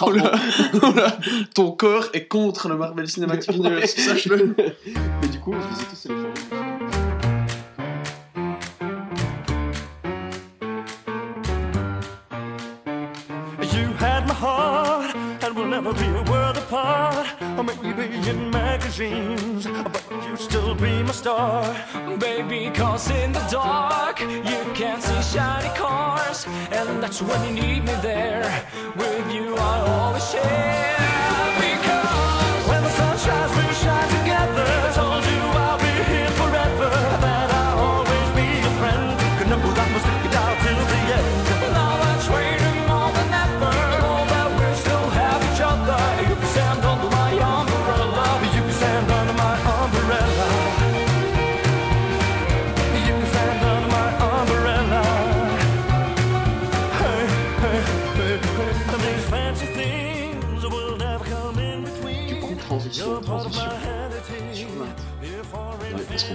[0.00, 0.32] oh là,
[0.82, 1.18] oh là.
[1.54, 4.54] Ton corps est contre le Marvel Cinematic Universe, sache-le.
[4.56, 6.57] mais du coup, je les ai tous téléchargés.
[18.28, 21.62] In magazines, but you still be my star.
[22.18, 27.84] Baby, cause in the dark you can't see shiny cars, and that's when you need
[27.84, 28.46] me there.
[28.96, 30.96] With you, I always share.
[31.58, 32.07] Because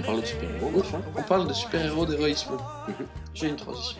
[0.04, 1.02] parle de super-héros, Ouf, machin.
[1.16, 2.56] On parle de super-héros d'héroïsme.
[3.34, 3.98] J'ai une transition.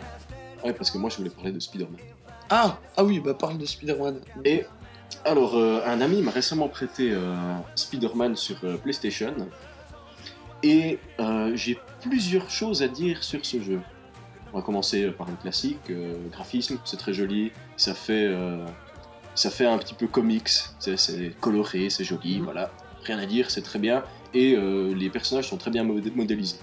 [0.63, 1.99] Ouais, parce que moi je voulais parler de Spider-Man.
[2.49, 4.19] Ah, ah oui, bah parle de Spider-Man.
[4.43, 4.65] Et
[5.23, 7.35] alors, euh, un ami m'a récemment prêté euh,
[7.75, 9.33] Spider-Man sur euh, PlayStation.
[10.63, 10.99] Et
[11.53, 13.81] j'ai plusieurs choses à dire sur ce jeu.
[14.51, 15.91] On va commencer par le classique.
[16.31, 17.51] graphisme, c'est très joli.
[17.77, 18.33] Ça fait,
[19.35, 20.49] ça fait un petit peu comics.
[20.79, 22.45] C'est coloré, c'est joli, Mhm.
[22.45, 22.71] voilà.
[23.03, 24.03] Rien à dire, c'est très bien.
[24.35, 26.57] Et euh, les personnages sont très bien modé- modélisés.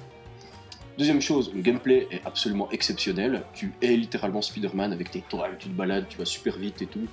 [0.99, 3.45] Deuxième chose, le gameplay est absolument exceptionnel.
[3.55, 6.87] Tu es littéralement Spider-Man avec tes toiles, tu te balades, tu vas super vite et
[6.87, 7.09] tout.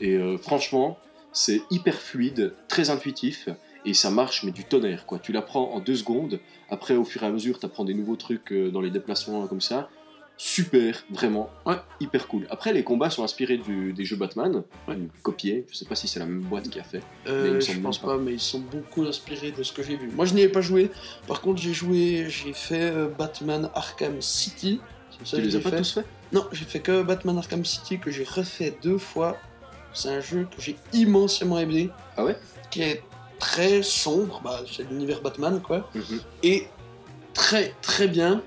[0.00, 0.98] Et euh, franchement,
[1.32, 3.48] c'est hyper fluide, très intuitif,
[3.86, 5.18] et ça marche, mais du tonnerre, quoi.
[5.18, 8.16] Tu l'apprends en deux secondes, après, au fur et à mesure, tu apprends des nouveaux
[8.16, 9.88] trucs euh, dans les déplacements comme ça.
[10.36, 11.76] Super, vraiment, Ouais.
[12.00, 12.46] hyper cool.
[12.50, 14.98] Après, les combats sont inspirés du- des jeux Batman, Ouais.
[15.22, 17.00] copiés, je sais pas si c'est la même boîte qui a fait.
[17.28, 18.08] Euh, je pense pas.
[18.08, 20.08] pas, mais ils sont beaucoup inspirés de ce que j'ai vu.
[20.08, 20.90] Moi, je n'y ai pas joué.
[21.28, 24.80] Par contre, j'ai joué, j'ai fait euh, Batman Arkham City.
[25.24, 25.76] Ça Tu les as pas fait.
[25.78, 29.36] tous fait Non, j'ai fait que Batman Arkham City que j'ai refait deux fois.
[29.94, 31.90] C'est un jeu que j'ai immensément aimé.
[32.16, 32.36] Ah ouais?
[32.70, 33.02] Qui est
[33.38, 35.88] très sombre, bah, c'est l'univers Batman quoi.
[35.94, 36.20] Mhm.
[36.42, 36.66] Et
[37.34, 38.42] très très bien.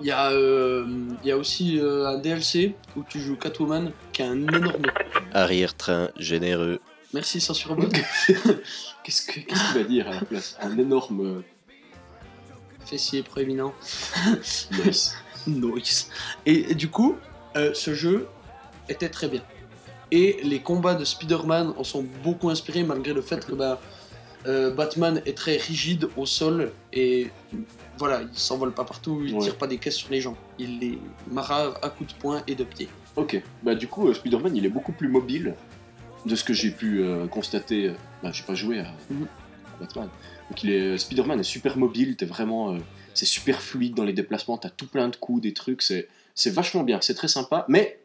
[0.00, 0.86] Il y, a, euh,
[1.22, 4.82] il y a aussi euh, un DLC où tu joues Catwoman qui a un énorme.
[5.32, 6.80] Arrière-train généreux.
[7.14, 7.88] Merci Censure Bot.
[9.04, 10.56] Qu'est-ce que- qu'est-ce qu'il va dire à la place?
[10.60, 11.42] Un énorme
[12.84, 13.72] Fessier proéminent.
[14.28, 14.36] euh,
[14.84, 15.14] nice.
[15.46, 16.10] Nice.
[16.44, 17.16] Et, et du coup,
[17.56, 18.26] euh, ce jeu
[18.88, 19.42] était très bien.
[20.10, 23.80] Et les combats de Spider-Man en sont beaucoup inspirés, malgré le fait que bah,
[24.46, 27.28] euh, Batman est très rigide au sol et
[27.98, 29.40] voilà, il s'envole pas partout, il Ouais.
[29.40, 30.36] tire pas des caisses sur les gens.
[30.58, 30.98] Il les
[31.30, 32.88] marave à coups de poing et de pied.
[33.16, 35.54] Ok, bah du coup, euh, Spider-Man, il est beaucoup plus mobile
[36.26, 37.92] de ce que j'ai pu euh, constater.
[38.22, 39.26] Bah, j'ai pas joué à, Mhm.
[39.76, 40.08] à Batman.
[40.50, 42.76] Donc, il est, Spider-Man est super mobile, t'es vraiment.
[43.14, 46.50] c'est super fluide dans les déplacements, t'as tout plein de coups, des trucs, c'est, c'est
[46.50, 47.98] vachement bien, c'est très sympa, mais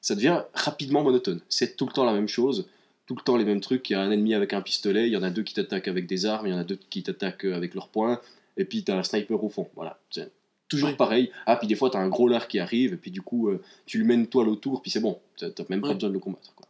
[0.00, 1.40] ça devient rapidement monotone.
[1.48, 2.68] C'est tout le temps la même chose,
[3.08, 3.88] tout le temps les mêmes trucs.
[3.90, 5.88] Il y a un ennemi avec un pistolet, il y en a deux qui t'attaquent
[5.88, 8.20] avec des armes, il y en a deux qui t'attaquent euh, avec leurs poings,
[8.56, 9.68] et puis t'as un sniper au fond.
[9.74, 9.98] Voilà.
[10.10, 10.30] C'est-
[10.68, 11.32] Toujours pareil.
[11.46, 13.62] Ah, puis des fois, t'as un gros lard qui arrive, et puis du coup, euh,
[13.86, 15.18] tu lui mets une toile autour, puis c'est bon.
[15.38, 16.54] T'as même pas besoin de le combattre.
[16.54, 16.68] Quoi.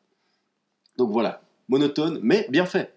[0.96, 2.94] Donc voilà, monotone, mais bien fait.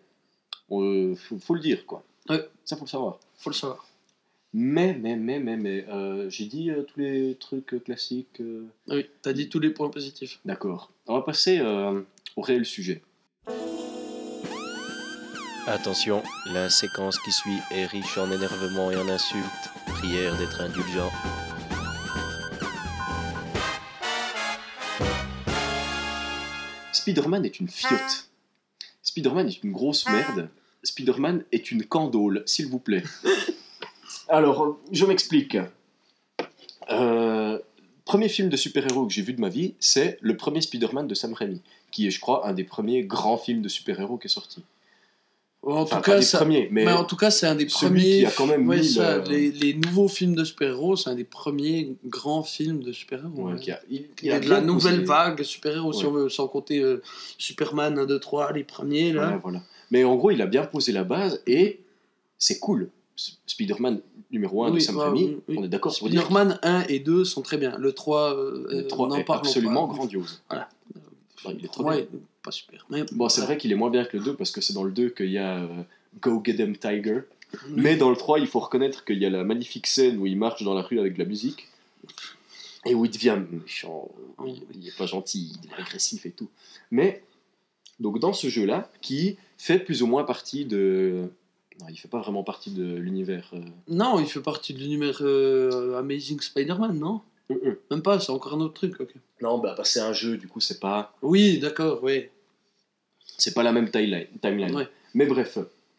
[0.69, 2.03] Euh, faut, faut le dire, quoi.
[2.29, 2.47] Ouais.
[2.63, 3.17] Ça, faut le savoir.
[3.39, 3.87] Faut le savoir.
[4.53, 8.39] Mais, mais, mais, mais, mais, euh, j'ai dit euh, tous les trucs classiques.
[8.87, 10.39] Oui, t'as dit tous les points positifs.
[10.45, 10.91] D'accord.
[11.07, 11.59] On va passer
[12.35, 13.01] au réel sujet.
[15.67, 19.45] Attention, la séquence qui suit est riche en énervement et en insultes.
[19.85, 21.11] Prière d'être indulgent.
[26.91, 28.29] Spider-Man est une fiotte.
[29.03, 30.49] Spider-Man est une grosse merde.
[30.81, 33.03] Spider-Man est une candole, s'il vous plaît.
[34.29, 35.57] Alors, je m'explique.
[36.89, 37.59] Euh,
[38.03, 41.13] premier film de super-héros que j'ai vu de ma vie, c'est le premier Spider-Man de
[41.13, 44.29] Sam Raimi, qui est, je crois, un des premiers grands films de super-héros qui est
[44.29, 44.63] sorti.
[45.63, 46.39] En tout cas, ça...
[46.39, 48.17] premiers, mais mais en tout cas, c'est un des celui premiers.
[48.19, 51.11] qui a quand même ouais, mis ça, le- les, les nouveaux films de super-héros, c'est
[51.11, 53.43] un des premiers grands films de super-héros.
[53.43, 53.71] ouais, ouais.
[53.71, 57.03] a- il, y a de la nouvelle vague super-héros, si on veut, sans compter euh,
[57.37, 59.39] Superman 1, 2, 3, les premiers, là.
[59.43, 59.61] Voilà.
[59.91, 61.79] Mais en gros, il a bien posé la base et
[62.39, 62.89] c'est cool.
[63.45, 65.55] Spider-Man numéro 1 de Oui, Sam ouais, Raimi, oui, oui.
[65.59, 67.77] on est d'accord Spider-Man 1 et 2 sont très bien.
[67.77, 70.41] Le 3, euh, le 3 on n'en est parle absolument grandiose.
[70.49, 70.69] Voilà.
[71.49, 72.19] Il est trop Ouais, bien.
[72.43, 72.85] Pas super.
[72.89, 74.83] Mais Bon, c'est vrai qu'il est moins bien que le 2 parce que c'est dans
[74.83, 75.83] le 2 qu'il y a euh,
[76.21, 77.21] Go Get 'em Tiger.
[77.69, 80.37] Mais dans le 3, il faut reconnaître qu'il y a la magnifique scène où il
[80.37, 81.67] marche dans la rue avec de la musique
[82.85, 84.09] et où il devient méchant.
[84.73, 86.49] Il est pas gentil, il est agressif et tout.
[86.91, 87.23] Mais,
[87.99, 91.29] donc dans ce jeu-là, qui fait plus ou moins partie de.
[91.79, 93.49] Non, il fait pas vraiment partie de l'univers.
[93.53, 97.21] euh, Non, il fait partie de l'univers euh, Amazing Spider-Man, non?
[97.89, 98.99] Même pas, c'est encore un autre truc.
[98.99, 99.13] ok.
[99.41, 102.27] Non, bah, bah, c'est un jeu, du coup, c'est pas, Oui, d'accord, oui.
[103.37, 104.27] c'est pas la même timeline.
[104.41, 104.75] timeline.
[104.75, 104.87] Ouais.
[105.13, 105.57] Mais bref,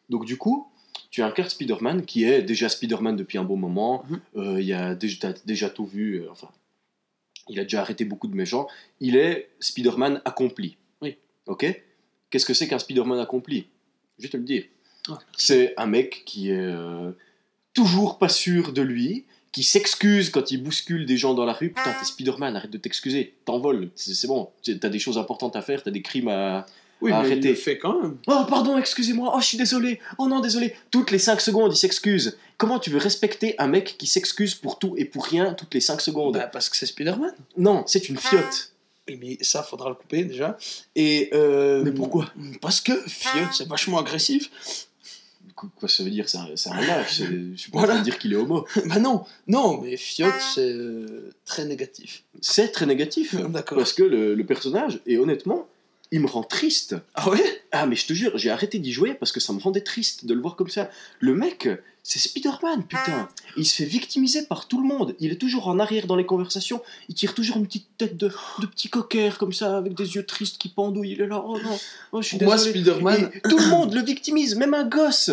[0.08, 0.68] donc du coup,
[1.10, 4.04] tu incarnes Spider-Man qui est déjà Spider-Man depuis un bon moment.
[4.08, 4.20] Mhm.
[4.36, 6.22] Euh, il a déjà, déjà tout vu.
[6.22, 6.48] euh, enfin,
[7.48, 8.68] il a déjà arrêté beaucoup de méchants.
[9.00, 10.76] Il est Spider-Man accompli.
[11.02, 11.16] Oui.
[11.46, 11.66] Ok?
[12.30, 13.66] Qu'est-ce que c'est qu'un Spider-Man accompli?
[14.18, 14.64] Je vais te le dire.
[15.36, 17.10] C'est un mec qui est euh,
[17.74, 21.68] toujours pas sûr de lui, qui s'excuse quand il bouscule des gens dans la rue.
[21.68, 25.62] Putain, t'es Spider-Man, arrête de t'excuser, t'envoles, c'est c'est bon, t'as des choses importantes à
[25.62, 26.66] faire, t'as des crimes à,
[27.02, 27.48] Oui, mais Arrêtez.
[27.48, 28.16] il le fait quand même.
[28.26, 29.32] Oh, pardon, excusez-moi.
[29.34, 30.00] Oh, je suis désolé.
[30.18, 30.74] Oh non, désolé.
[30.90, 32.38] Toutes les 5 secondes, il s'excuse.
[32.56, 35.80] Comment tu veux respecter un mec qui s'excuse pour tout et pour rien toutes les
[35.80, 36.34] 5 secondes?
[36.34, 37.34] Bah, parce que c'est Spider-Man.
[37.56, 38.72] Non, c'est une fiotte.
[39.08, 40.56] Oui, mais ça, faudra le couper déjà.
[40.94, 42.32] Et euh, Mais pourquoi?
[42.60, 44.48] Parce que Fiat, c'est vachement agressif.
[45.62, 47.18] Qu- Quoi ça veut dire C'est un, c'est un lâche.
[47.18, 47.94] c'est- Je suis pas en Voilà.
[47.94, 48.66] train de dire qu'il est homo.
[48.86, 52.24] bah non, non, mais Fiat, c'est euh, très négatif.
[52.40, 53.34] C'est très négatif.
[53.50, 53.78] D'accord.
[53.78, 55.66] Parce que le, le personnage, et honnêtement,
[56.12, 56.94] il me rend triste.
[57.14, 57.62] Ah ouais?
[57.72, 60.26] Ah, mais je te jure, j'ai arrêté d'y jouer parce que ça me rendait triste
[60.26, 60.90] de le voir comme ça.
[61.20, 61.68] Le mec,
[62.02, 63.28] c'est Spider-Man, putain.
[63.56, 65.16] Il se fait victimiser par tout le monde.
[65.20, 66.82] Il est toujours en arrière dans les conversations.
[67.08, 70.26] Il tire toujours une petite tête de, de petit cocker comme ça, avec des yeux
[70.26, 71.12] tristes qui pendouillent.
[71.12, 71.78] Il est là, oh non,
[72.12, 72.80] oh, je suis Moi, désolé.
[72.80, 75.30] Spider-Man, Et tout le monde le victimise, même un gosse.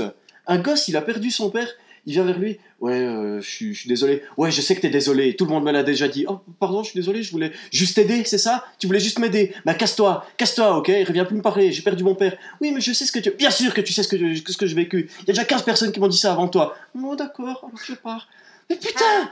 [0.47, 1.67] Un gosse, il a perdu son père.
[2.09, 2.57] Il vient vers lui.
[2.79, 4.23] Ouais, euh, je suis- désolé.
[4.35, 5.35] Ouais, je sais que t'es désolé.
[5.35, 6.25] Tout le monde me l'a déjà dit.
[6.27, 7.21] Oh, pardon, je suis désolé.
[7.21, 8.65] Je voulais juste t'aider, c'est ça?
[8.79, 9.53] Tu voulais juste m'aider.
[9.63, 10.87] Bah, casse-toi, casse-toi, ok?
[10.87, 11.71] Il revient plus me parler.
[11.71, 12.35] J'ai perdu mon père.
[12.61, 13.29] Oui, mais je sais ce que tu.
[13.37, 14.17] Bien sûr que tu sais ce que,
[14.51, 15.07] ce que j'ai vécu.
[15.21, 16.75] Il y a déjà 15 personnes qui m'ont dit ça avant toi.
[16.99, 18.27] Oh, d'accord, alors je pars.
[18.71, 19.29] Mais putain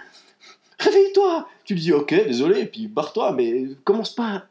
[0.79, 4.45] Réveille-toi Tu lui dis, ok, désolé, et puis barre-toi, mais commence pas.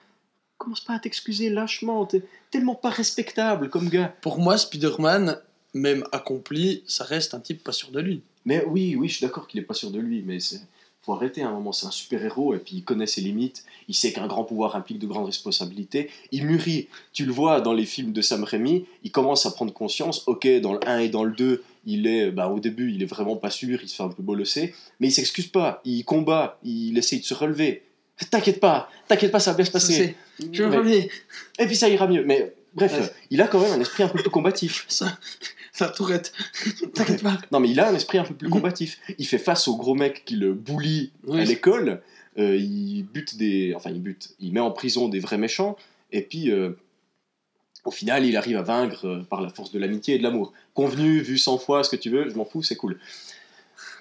[0.59, 2.05] Commence pas à t'excuser lâchement.
[2.07, 4.13] T'es tellement pas respectable comme gars.
[4.21, 5.39] pour moi, Spider-Man,
[5.77, 8.23] même accompli, ça reste un type pas sûr de lui.
[8.45, 10.61] Mais oui, oui, je suis d'accord qu'il est pas sûr de lui, mais c'est
[11.03, 11.71] faut arrêter à un moment.
[11.71, 13.65] C'est un super héros et puis il connaît ses limites.
[13.87, 16.11] Il sait qu'un grand pouvoir implique de grandes responsabilités.
[16.33, 16.89] Il mûrit.
[17.13, 18.87] Tu le vois dans les films de Sam Raimi.
[19.05, 20.25] Il commence à prendre conscience.
[20.27, 23.07] Ok, dans le 1 et dans le 2, il est, bah, au début, il est
[23.07, 23.79] vraiment pas sûr.
[23.81, 25.81] Il se fait un peu bolosser, mais il s'excuse pas.
[25.85, 26.59] Il combat.
[26.65, 27.85] Il essaye de se relever.
[28.31, 30.17] T'inquiète pas, t'inquiète pas, ça va bien se passer.
[30.53, 31.05] Je reviens.
[31.59, 32.25] Et puis ça ira mieux.
[32.25, 33.11] Mais bref, Ouais.
[33.31, 34.87] il a quand même un esprit un peu plus combatif.
[34.89, 35.19] Ça,
[35.81, 36.33] la tourette.
[36.95, 37.39] T'inquiète pas.
[37.53, 38.53] Non, mais il a un esprit un peu plus Mhm.
[38.55, 38.99] combatif.
[39.19, 41.41] Il fait face au gros mec qui le bully Oui.
[41.41, 42.03] à l'école.
[42.39, 43.73] Euh, il bute des.
[43.77, 44.35] Enfin, il bute.
[44.41, 45.77] Il met en prison des vrais méchants.
[46.13, 46.73] Et puis, euh,
[47.85, 50.53] au final, il arrive à vaincre euh, par la force de l'amitié et de l'amour.
[50.75, 52.99] Convenu, vu 100 fois, ce que tu veux, je m'en fous, c'est cool.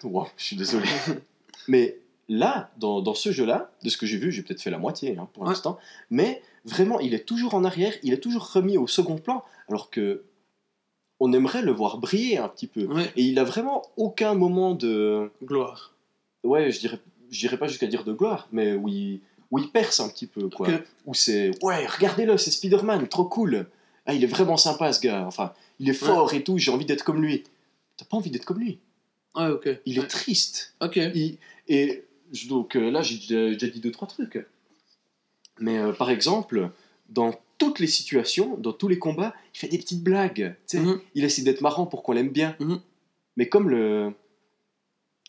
[0.03, 0.87] Wow, je suis désolé.
[1.67, 1.97] mais
[2.29, 5.17] là, dans, dans ce jeu-là, de ce que j'ai vu, j'ai peut-être fait la moitié
[5.17, 5.49] hein, pour Ouais.
[5.49, 5.77] l'instant.
[6.09, 7.93] Mais vraiment, il est toujours en arrière.
[8.03, 9.43] Il est toujours remis au second plan.
[9.69, 10.23] Alors que.
[11.19, 12.85] On aimerait le voir briller un petit peu.
[12.85, 15.31] Ouais, Et il a vraiment aucun moment de.
[15.43, 15.93] gloire.
[16.43, 16.99] Ouais, je dirais,
[17.31, 20.27] je dirais pas jusqu'à dire de gloire, mais où il, où il perce un petit
[20.27, 20.67] peu, quoi.
[20.67, 20.83] Ok.
[21.05, 21.51] Où c'est.
[21.63, 23.67] Ouais, regardez-le, c'est Spider-Man, trop cool.
[24.05, 25.23] Ah, il est vraiment sympa, ce gars.
[25.25, 27.43] Enfin, il est fort et tout, j'ai envie d'être comme lui.
[27.97, 28.79] T'as pas envie d'être comme lui.
[29.35, 29.69] Ouais, ok.
[29.85, 30.75] Il est triste.
[30.81, 30.97] Ok.
[30.97, 32.03] Il- et
[32.49, 34.45] donc euh, là, j'ai déjà, déjà dit deux, trois trucs.
[35.59, 36.69] Mais euh, par exemple,
[37.09, 40.55] dans toutes les situations, dans tous les combats, il fait des petites blagues.
[40.73, 40.99] Mhm.
[41.15, 42.55] Il essaie d'être marrant pour qu'on l'aime bien.
[42.59, 42.79] Mhm.
[43.37, 44.11] Mais comme le.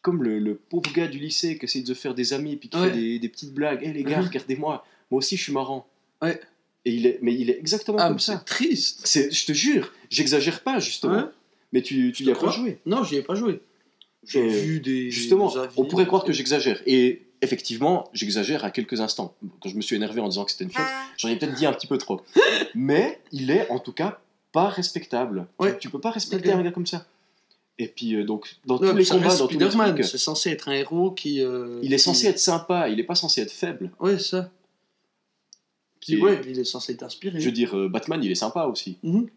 [0.03, 2.69] Comme le, le pauvre gars du lycée qui essaie de se faire des amis puis
[2.69, 2.91] qui Ouais.
[2.91, 3.83] fait des, des petites blagues.
[3.83, 4.27] Hé les gars, Mhm.
[4.29, 5.89] regardez-moi, moi aussi je suis marrant.
[6.23, 6.41] Ouais.
[6.85, 8.39] Et il est, mais il est exactement Ah, comme ça.
[8.39, 9.01] c'est triste.
[9.05, 11.17] C'est, je te jure, j'exagère pas justement.
[11.17, 11.25] Ouais.
[11.73, 12.79] Mais tu, tu Je y as pas joué.
[12.87, 13.61] Non, j'y ai pas joué.
[14.23, 15.11] J'ai vu des.
[15.11, 16.81] Justement, des on pourrait croire que j'exagère.
[16.87, 19.35] Et effectivement, j'exagère à quelques instants.
[19.61, 21.65] Quand je me suis énervé en disant que c'était une fête, j'en ai peut-être dit
[21.67, 22.21] un petit peu trop.
[22.75, 24.19] Mais il est en tout cas
[24.53, 25.47] pas respectable.
[25.59, 25.79] Tu- Ouais.
[25.79, 27.07] Tu, peux pas respecter un gars comme ça.
[27.79, 30.51] Et puis, euh, donc, dans Ouais, tous les combats, dans tous les trucs, c'est censé
[30.51, 31.43] être un héros qui.
[31.43, 33.91] euh, il est qui- censé être sympa, il est pas censé être faible.
[34.01, 34.51] Ouais, ça.
[36.01, 37.39] Puis ouais, il est censé être inspiré.
[37.41, 38.97] Je veux dire, euh, Batman, il est sympa aussi.
[39.03, 39.29] Mhm.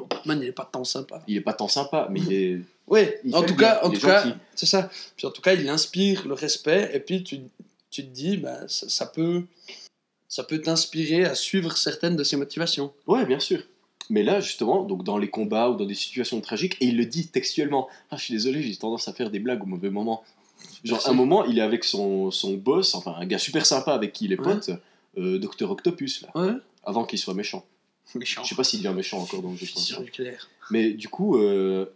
[0.00, 1.22] Bon, Batman, il est pas tant sympa.
[1.28, 2.60] Il est pas tant sympa, mais il est.
[2.88, 4.24] Ouais, Il en tout bien, cas, en tout cas,
[4.56, 4.90] c'est ça.
[5.16, 7.40] Puis en tout cas, il inspire le respect, et puis tu,
[7.90, 9.42] tu te dis, bah, ça, ça peut,
[10.28, 12.92] ça peut t'inspirer à suivre certaines de ses motivations.
[13.06, 13.62] Ouais, bien sûr.
[14.08, 17.04] Mais là, justement, donc dans les combats ou dans des situations tragiques, et il le
[17.04, 17.88] dit textuellement.
[18.10, 20.24] Ah, je suis désolé, j'ai tendance à faire des blagues au mauvais moment.
[20.82, 21.10] Genre, Merci.
[21.10, 24.24] un moment, il est avec son, son boss, enfin, un gars super sympa avec qui
[24.24, 24.54] il est Ouais.
[24.54, 24.70] pote,
[25.18, 26.52] euh, Docteur Octopus, là, Ouais.
[26.84, 27.64] avant qu'il soit méchant.
[28.14, 28.42] Méchant.
[28.44, 29.66] Je sais pas s'il devient méchant encore dans le jeu.
[29.66, 30.48] Fission nucléaire.
[30.70, 31.86] Mais du coup, euh,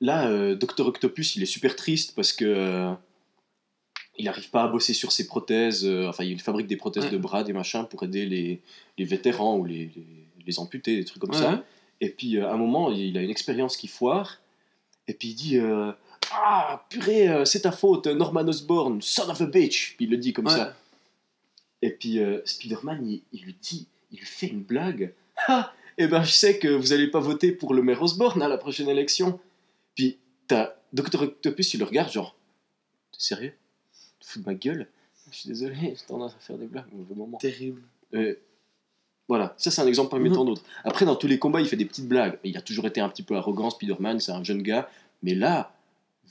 [0.00, 2.44] là, euh, Docteur Octopus, il est super triste parce que.
[2.44, 2.92] euh,
[4.18, 7.10] il n'arrive pas à bosser sur ses prothèses, euh, enfin il fabrique des prothèses Ouais.
[7.10, 8.60] de bras, des machins pour aider les,
[8.98, 10.06] les vétérans ou les, les,
[10.46, 11.38] les amputés, des trucs comme Ouais.
[11.38, 11.64] ça.
[12.02, 14.38] Et puis à un moment, il a une expérience qui foire,
[15.08, 15.58] et puis il dit
[16.30, 20.34] Ah, purée, c'est ta faute, Norman Osborn, son of a bitch Puis il le dit
[20.34, 20.52] comme Ouais.
[20.56, 20.76] ça.
[21.80, 25.14] Et puis Spider-Man, il, il lui dit, il lui fait une blague
[25.48, 28.48] Ah, eh ben je sais que vous allez pas voter pour le maire Osborn à
[28.48, 29.38] la prochaine élection.
[29.94, 31.22] Puis t'as Dr.
[31.22, 32.34] Octopus, il le regarde, genre
[33.12, 33.52] T'es sérieux?
[34.20, 34.88] Tu fous de ma gueule?
[35.30, 37.38] Je suis désolé, j'ai tendance à faire des blagues au mauvais moment.
[37.38, 37.82] Terrible.
[38.14, 38.34] Euh,
[39.28, 40.34] voilà, ça c'est un exemple parmi Mhm.
[40.34, 40.62] tant d'autres.
[40.84, 42.38] Après, dans tous les combats, il fait des petites blagues.
[42.44, 44.90] Il a toujours été un petit peu arrogant, Spider-Man, c'est un jeune gars.
[45.22, 45.74] Mais là,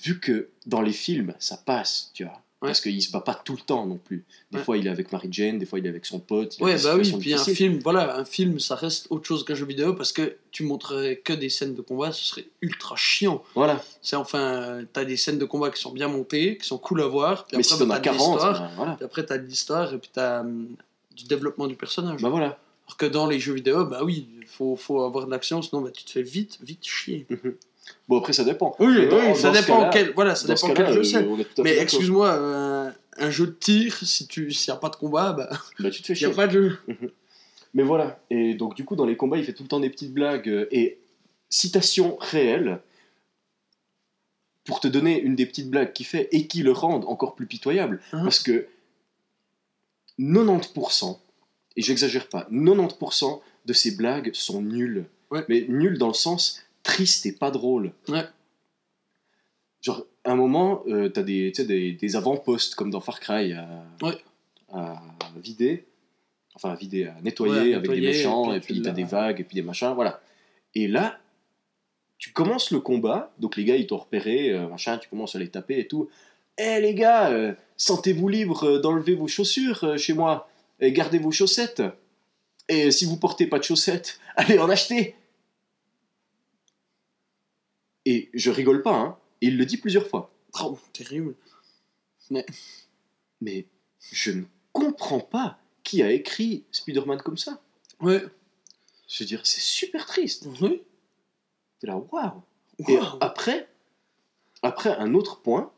[0.03, 2.40] vu que dans les films, ça passe, tu vois.
[2.67, 4.23] Parce qu'il se bat pas tout le temps non plus.
[4.51, 4.63] Des Ouais.
[4.63, 6.57] fois, il est avec Mary Jane, des fois, il est avec son pote.
[6.59, 9.55] il Ouais, bah oui, puis un film, voilà, un film, ça reste autre chose qu'un
[9.55, 13.43] jeu vidéo parce que tu montrerais que des scènes de combat, ce serait ultra chiant.
[13.55, 13.83] Voilà.
[14.03, 17.07] C'est enfin, t'as des scènes de combat qui sont bien montées, qui sont cool à
[17.07, 18.95] voir, puis Mais après, si t'en bah, as t'as de 40, l'histoire, ben, voilà.
[18.95, 20.67] puis après t'as de l'histoire, et puis t'as hum,
[21.15, 22.21] du développement du personnage.
[22.21, 22.59] Bah voilà.
[22.85, 25.81] Alors que dans les jeux vidéo, bah oui, il faut, faut avoir de l'action, sinon
[25.81, 27.25] bah, tu te fais vite, vite chier.
[28.07, 28.75] Bon, après, ça dépend.
[28.79, 31.03] Oui, dans- oui, ça dans dépend quel, voilà, ça dépend quel jeu euh,
[31.55, 31.61] c'est.
[31.63, 35.33] Mais excuse-moi, euh, un jeu de tir, si tu s'il n'y a pas de combat,
[35.33, 35.49] bah
[35.79, 36.35] Bah, tu te fais il n'y a chier.
[36.35, 36.79] pas de jeu.
[37.73, 39.89] Mais voilà, et donc du coup dans les combats il fait tout le temps des
[39.89, 40.99] petites blagues euh, et
[41.49, 42.79] citations réelles
[44.65, 47.45] pour te donner une des petites blagues qu'il fait et qui le rendent encore plus
[47.47, 48.01] pitoyable.
[48.11, 48.23] Mhm.
[48.23, 48.67] Parce que
[50.19, 51.17] 90%,
[51.77, 55.05] et j'exagère pas, 90% de ces blagues sont nulles.
[55.31, 55.45] Ouais.
[55.47, 57.93] Mais nulles dans le sens triste et pas drôle.
[58.07, 58.23] Ouais.
[59.81, 63.67] Genre, à un moment, euh, t'as des, des, des avant-postes comme dans Far Cry à,
[64.03, 64.17] Ouais.
[64.71, 65.01] à
[65.37, 65.85] vider,
[66.53, 69.39] enfin à vider, à nettoyer Ouais, à avec des méchants, et puis t'as des vagues,
[69.39, 70.21] et puis des machins, voilà.
[70.75, 71.19] Et là,
[72.19, 75.39] tu commences le combat, donc les gars ils t'ont repéré, euh, machin, tu commences à
[75.39, 76.09] les taper et tout.
[76.59, 80.47] Eh les gars, euh, sentez-vous libre d'enlever vos chaussures chez moi,
[80.79, 81.81] et gardez vos chaussettes.
[82.69, 85.15] Et si vous portez pas de chaussettes, allez en acheter.
[88.05, 89.17] Et je rigole pas, hein.
[89.41, 90.33] Et il le dit plusieurs fois.
[90.61, 91.35] Oh, terrible.
[93.41, 93.65] Mais
[93.99, 97.61] je ne comprends pas qui a écrit Spider-Man comme ça.
[97.99, 98.23] Ouais.
[99.07, 100.47] Je veux dire, c'est super triste.
[100.61, 100.81] Oui.
[101.79, 102.41] T'es là, waouh.
[102.87, 103.67] Et après,
[104.61, 105.71] après, un autre point,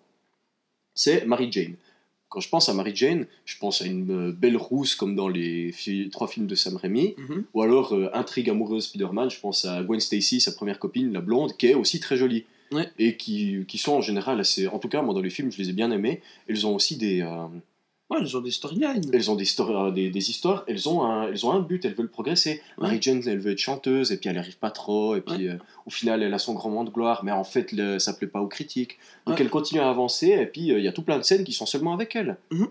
[0.94, 1.76] c'est Mary Jane.
[2.34, 5.28] Quand je pense à Mary Jane, je pense à une euh, belle rousse comme dans
[5.28, 7.44] les fi- trois films de Sam Raimi, Mhm.
[7.54, 11.22] ou alors euh, intrigue amoureuse Spider-Man, je pense à Gwen Stacy, sa première copine, la
[11.22, 12.46] blonde, qui est aussi très jolie.
[12.72, 12.90] Ouais.
[12.98, 14.68] Et qui, qui sont en général assez.
[14.68, 16.22] En tout cas, moi dans les films, je les ai bien aimées.
[16.48, 17.22] Elles ont aussi des.
[17.22, 17.46] euh,
[18.14, 19.10] Ouais, ils ont des storylines.
[19.14, 21.94] elles ont des, histoires- des, des histoires, elles ont, un, elles ont un but, elles
[21.96, 22.62] veulent progresser.
[22.78, 22.84] Ouais.
[22.88, 25.58] Mary Jane, elle veut être chanteuse, et puis elle arrive pas trop, et puis euh,
[25.86, 28.28] au final, elle a son grand moment de gloire, mais en fait, le- ça plaît
[28.28, 28.98] pas aux critiques.
[29.26, 31.44] Donc elle continue à avancer, et puis euh, il y a tout plein de scènes
[31.44, 32.38] qui sont seulement avec elle.
[32.52, 32.68] Mhm.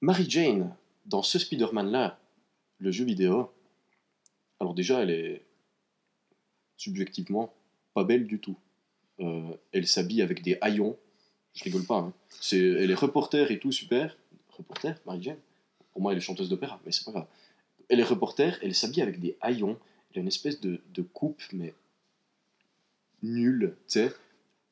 [0.00, 0.74] Mary Jane,
[1.06, 2.18] dans ce Spider-Man-là,
[2.78, 3.50] le jeu vidéo,
[4.58, 5.42] alors déjà, elle est
[6.76, 7.52] subjectivement
[7.94, 8.56] pas belle du tout.
[9.20, 10.96] Euh, elle s'habille avec des haillons,
[11.54, 12.12] je rigole pas, hein.
[12.40, 14.16] C'est, elle est reporter et tout, super.
[14.56, 15.36] Reporter, Mary Jane
[15.92, 17.26] Pour moi, elle est chanteuse d'opéra, mais c'est pas grave.
[17.88, 19.76] Elle est reporter, elle s'habille avec des haillons,
[20.12, 21.74] elle a une espèce de, de coupe, mais
[23.22, 24.12] nulle, tu sais.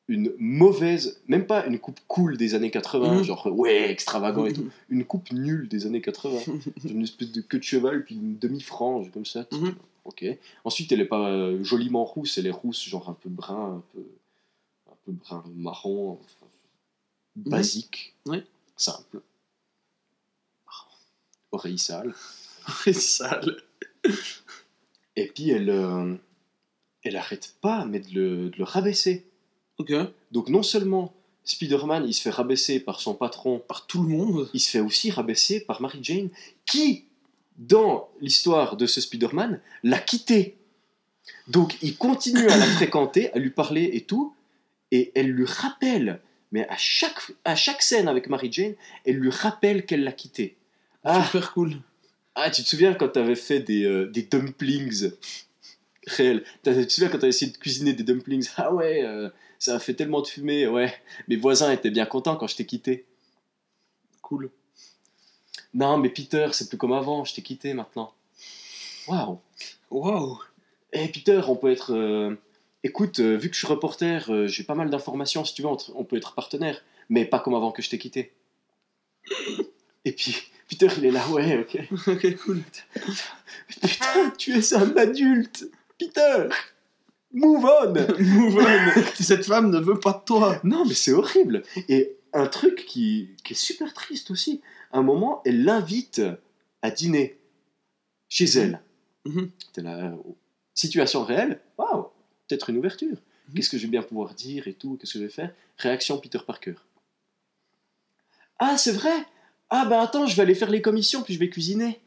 [0.07, 3.23] Une mauvaise, même pas une coupe cool des années 80, Mhm.
[3.23, 4.69] genre ouais, extravagant et tout.
[4.89, 6.39] Une coupe nulle des années 80.
[6.89, 9.45] une espèce de queue de cheval, puis une demi-frange, comme ça.
[9.51, 9.75] Mhm.
[10.03, 10.25] Ok.
[10.65, 13.83] Ensuite, elle est pas euh, joliment rousse, elle est rousse, genre un peu brun, un
[13.93, 14.03] peu,
[14.91, 16.19] un peu brun marron,
[17.39, 18.15] enfin, basique,
[18.77, 19.21] simple.
[21.51, 22.13] Oreille sale.
[22.83, 23.61] C'est sale.
[25.15, 26.15] Et puis elle, euh,
[27.03, 29.25] elle arrête pas, mais de le, de le rabaisser.
[29.77, 29.91] Ok.
[30.31, 31.13] Donc non seulement
[31.43, 34.49] Spider-Man, il se fait rabaisser par son patron, Par tout le monde.
[34.53, 36.29] il se fait aussi rabaisser par Mary Jane,
[36.65, 37.05] qui,
[37.57, 40.57] dans l'histoire de ce Spider-Man, l'a quitté.
[41.47, 44.35] Donc il continue à la fréquenter, à lui parler et tout,
[44.91, 46.21] et elle lui rappelle,
[46.51, 48.75] mais à chaque, à chaque scène avec Mary Jane,
[49.05, 50.57] elle lui rappelle qu'elle l'a quitté.
[51.03, 51.77] Ah, Super cool.
[52.35, 55.11] ah, tu te souviens quand t'avais fait des, euh, des dumplings
[56.07, 56.43] réels?
[56.63, 58.49] Tu te souviens quand t'avais essayé de cuisiner des dumplings?
[58.57, 59.29] Ah ouais, euh,
[59.59, 60.93] ça a fait tellement de fumée, ouais.
[61.27, 63.05] Mes voisins étaient bien contents quand je t'ai quitté.
[64.21, 64.49] Cool.
[65.73, 68.13] Non, mais Peter, c'est plus comme avant, je t'ai quitté maintenant.
[69.07, 69.39] Waouh
[69.89, 70.39] Waouh.
[70.93, 71.93] Eh Peter, on peut être...
[71.93, 72.35] euh,
[72.83, 75.67] Écoute, euh, vu que je suis reporter, euh, j'ai pas mal d'informations, si tu veux,
[75.67, 78.33] on, on peut être partenaire, mais pas comme avant que je t'ai quitté.
[80.05, 80.35] Et puis,
[80.67, 81.77] Peter, il est là, ouais, ok.
[82.07, 82.63] Ok, cool.
[83.67, 85.69] Putain, tu es un adulte
[85.99, 86.47] Peter
[87.33, 89.01] Move on Move on.
[89.19, 90.59] Cette femme ne veut pas de toi.
[90.63, 94.61] Non, mais c'est horrible Et un truc qui, qui est super triste aussi,
[94.91, 96.21] à un moment, elle l'invite
[96.81, 97.37] à dîner
[98.27, 98.81] chez elle.
[99.25, 99.51] Mhm.
[99.73, 100.15] T'es là, euh,
[100.73, 102.07] situation réelle, waouh,
[102.51, 103.07] peut-être une ouverture.
[103.07, 103.55] Mhm.
[103.55, 105.53] Qu'est-ce que je vais bien pouvoir dire et tout, qu'est-ce que je vais faire?
[105.77, 106.75] Réaction Peter Parker.
[108.59, 109.25] Ah, c'est vrai
[109.69, 111.99] Ah, ben attends, je vais aller faire les commissions, puis je vais cuisiner.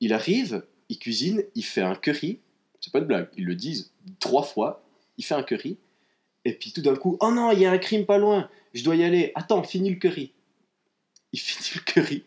[0.00, 2.40] Il arrive, il cuisine, il fait un curry.
[2.80, 4.84] C'est pas de blague, ils le disent trois fois.
[5.16, 5.78] Il fait un curry.
[6.44, 8.84] Et puis tout d'un coup, oh non, il y a un crime pas loin, je
[8.84, 9.32] dois y aller.
[9.34, 10.32] Attends, finis le curry.
[11.32, 12.24] Il finit le curry.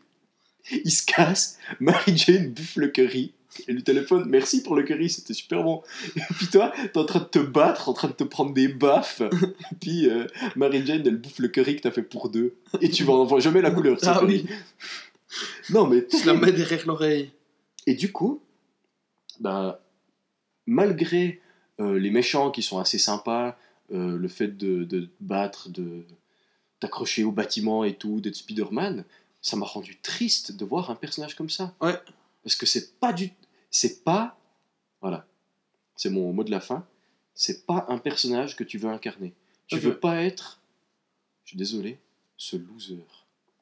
[0.72, 1.60] Il se casse.
[1.80, 3.34] Mary Jane bouffe le curry.
[3.68, 5.82] Elle lui téléphone, merci pour le curry, c'était super bon.
[6.16, 8.68] Et puis toi, t'es en train de te battre, en train de te prendre des
[8.68, 9.22] baffes.
[9.22, 12.56] Et puis euh, Mary Jane, elle bouffe le curry que t'as fait pour deux.
[12.82, 13.98] Et tu vas jamais la couleur.
[14.04, 14.46] Ah curry.
[14.48, 14.56] oui.
[15.72, 17.32] Non, mais Je la mets derrière l'oreille.
[17.86, 18.42] et du coup,
[19.40, 19.82] bah,
[20.66, 21.42] malgré
[21.80, 23.58] euh, les méchants qui sont assez sympas,
[23.92, 26.04] euh, le fait de, de te battre, de
[26.80, 29.04] t'accrocher au bâtiment et tout, d'être Spider-Man,
[29.42, 31.74] ça m'a rendu triste de voir un personnage comme ça.
[31.82, 31.98] Ouais.
[32.44, 33.32] Parce que c'est pas du...
[33.72, 34.38] C'est pas...
[35.02, 35.26] Voilà.
[35.96, 36.86] C'est mon mot de la fin.
[37.36, 39.34] C'est pas un personnage que tu veux incarner.
[39.68, 39.82] Tu Ok.
[39.82, 40.60] veux pas être...
[41.44, 41.98] Je suis désolé,
[42.38, 43.00] ce loser.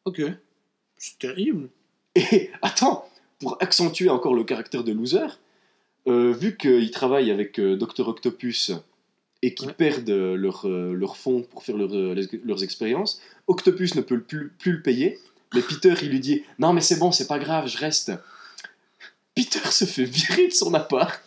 [0.05, 0.21] Ok.
[0.97, 1.69] C'est terrible.
[2.15, 3.07] Et attends,
[3.39, 5.27] pour accentuer encore le caractère de loser,
[6.07, 8.71] euh, vu qu'ils travaillent avec euh, Dr Octopus
[9.41, 9.73] et qu'ils Ouais.
[9.73, 14.19] perdent euh, leur, euh, leur fonds pour faire leur, les- leurs expériences, Octopus ne peut
[14.21, 15.19] plus, plus le payer,
[15.53, 18.11] mais Peter il lui dit Non mais c'est bon, c'est pas grave, je reste.
[19.37, 21.21] Peter se fait virer de son appart.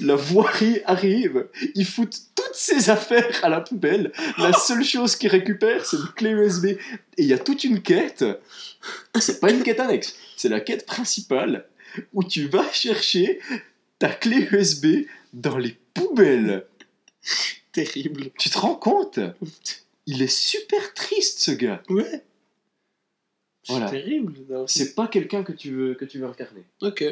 [0.00, 4.10] La voirie arrive, ils foutent toutes ses affaires à la poubelle.
[4.38, 6.64] La seule chose qu'ils récupèrent, c'est une clé USB.
[6.64, 6.78] Et
[7.18, 8.24] il y a toute une quête.
[9.20, 11.68] C'est pas une quête annexe, c'est la quête principale
[12.12, 13.38] où tu vas chercher
[14.00, 16.66] ta clé USB dans les poubelles.
[17.70, 18.30] Terrible.
[18.36, 19.20] Tu te rends compte?
[20.06, 21.84] Il est super triste ce gars.
[21.88, 22.24] Ouais.
[23.70, 23.90] C'est Voilà.
[23.90, 24.34] terrible.
[24.66, 26.64] C'est pas quelqu'un que tu veux que tu veux incarner.
[26.82, 27.04] Ok.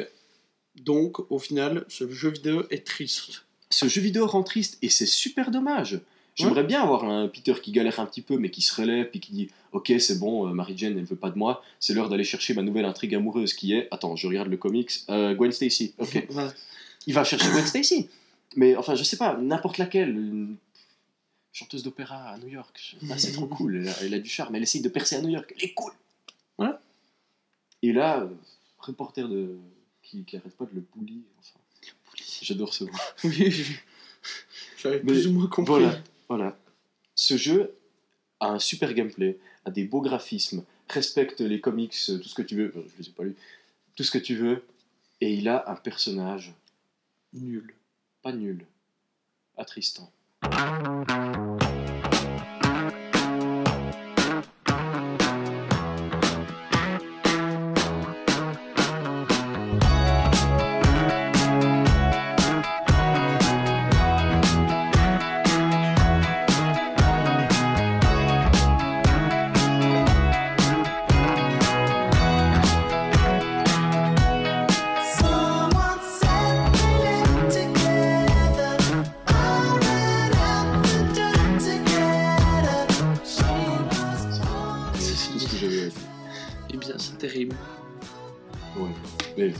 [0.75, 3.43] Donc, au final, ce jeu vidéo est triste.
[3.69, 5.99] Ce jeu vidéo rend triste et c'est super dommage.
[6.35, 9.19] J'aimerais bien avoir un Peter qui galère un petit peu mais qui se relève et
[9.19, 12.07] qui dit Ok, c'est bon, euh, Mary Jane, elle veut pas de moi, c'est l'heure
[12.07, 13.87] d'aller chercher ma nouvelle intrigue amoureuse qui est.
[13.91, 14.89] Attends, je regarde le comics.
[15.09, 15.93] euh, Gwen Stacy.
[15.97, 16.25] Ok.
[17.07, 18.07] Il va chercher Gwen Stacy.
[18.55, 20.09] Mais enfin, je sais pas, n'importe laquelle.
[20.09, 20.55] Une
[21.51, 22.79] chanteuse d'opéra à New York.
[23.01, 25.15] Je- ah, c'est trop cool, elle a, elle a du charme, elle essaye de percer
[25.17, 25.91] à New York, elle est cool.
[27.81, 28.29] Et là, euh,
[28.79, 29.57] reporter de...
[30.03, 31.23] qui, qui arrête pas de le bully.
[31.39, 31.59] Enfin,
[32.41, 32.91] J'adore ce mot.
[33.23, 33.65] Oui,
[34.77, 35.73] j'avais plus ou moins compris.
[35.83, 36.57] Voilà, voilà.
[37.15, 37.75] Ce jeu
[38.39, 42.41] a un super gameplay, a des beaux graphismes, respecte les comics, euh, tout ce que
[42.41, 42.73] tu veux.
[42.75, 43.35] euh, Je les ai pas lus.
[43.95, 44.63] Tout ce que tu veux.
[45.21, 46.53] Et il a un personnage
[47.33, 47.73] Nul.
[48.21, 48.65] pas nul,
[49.57, 50.09] attristant.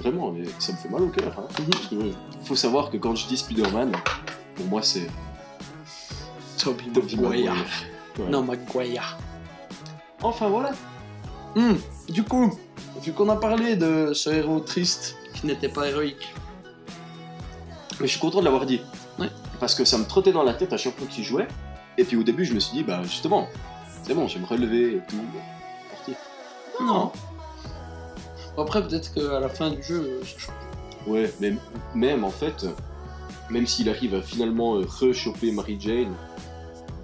[0.09, 1.33] Vraiment, mais ça me fait mal au cœur.
[1.37, 1.47] Hein.
[1.59, 1.69] Mhm.
[1.69, 1.95] Parce que,
[2.45, 3.91] faut savoir que quand je dis Spider-Man,
[4.55, 5.07] pour moi c'est
[6.65, 7.21] Maguire.
[7.21, 7.53] Maguire.
[8.17, 8.29] Ouais.
[8.29, 9.17] Non, Maguire.
[10.21, 10.71] Enfin voilà.
[11.55, 11.75] Hmm,
[12.09, 12.51] Du coup,
[13.01, 16.33] vu qu'on a parlé de ce héros triste qui n'était pas héroïque,
[17.99, 18.81] Mais je suis content de l'avoir dit.
[19.17, 19.29] Ouais.
[19.59, 21.47] Parce que ça me trottait dans la tête à chaque fois qu'il jouait.
[21.97, 23.47] Et puis au début, je me suis dit, bah justement,
[24.03, 25.17] c'est bon, je vais me relever et tout.
[25.91, 26.13] Parti.
[26.81, 27.11] non.
[28.61, 30.55] Après, peut-être qu'à la fin du jeu, euh, ça change.
[31.07, 31.53] Ouais, mais
[31.95, 32.65] même en fait,
[33.49, 36.13] même s'il arrive à finalement euh, re-choper Mary Jane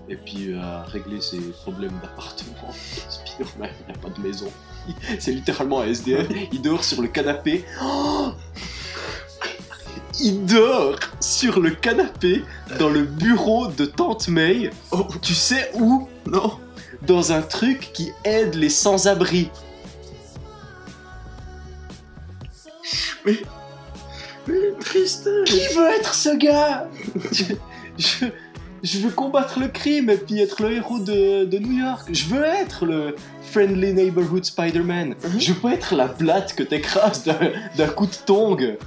[0.10, 2.72] et puis euh, à régler ses problèmes d'appartement,
[3.10, 4.52] Spider-Man, il n'a pas de maison.
[5.20, 6.28] C'est littéralement un SDF.
[6.52, 7.66] Il dort sur le canapé.
[7.82, 8.32] Oh
[10.22, 12.44] il dort sur le canapé
[12.80, 14.70] dans le bureau de Tante May.
[14.92, 16.08] Oh, tu sais où?
[16.26, 16.54] Non.
[17.02, 19.50] Dans un truc qui aide les sans-abri.
[24.80, 25.30] Triste.
[25.46, 26.88] Qui veut être ce gars?
[27.32, 27.44] Je,
[27.98, 28.26] je,
[28.84, 32.08] je veux combattre le crime et puis être le héros de, de New York.
[32.12, 33.16] Je veux être le
[33.52, 35.16] Friendly Neighborhood Spider-Man.
[35.24, 35.40] Mhm.
[35.40, 37.38] Je veux pas être la blatte que t'écrases d'un
[37.78, 38.78] d'un coup de tong.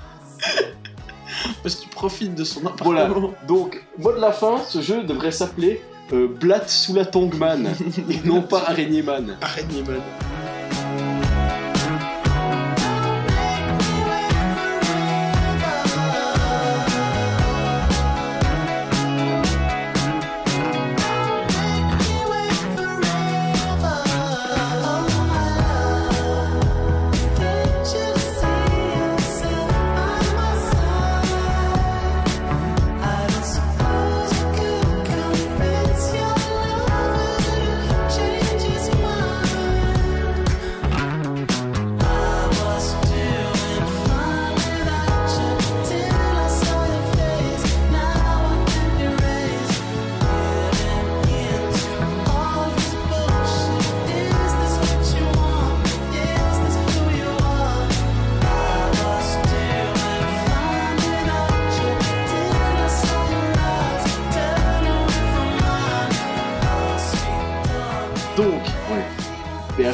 [1.63, 3.03] Parce qu'il profite de son Voilà.
[3.03, 3.35] appartement.
[3.49, 5.81] Donc, mot de la fin, ce jeu devrait s'appeler
[6.13, 7.69] euh, Blatte sous la Tongman
[8.11, 9.37] et non pas Araignée Man.
[9.41, 10.01] Araignée man.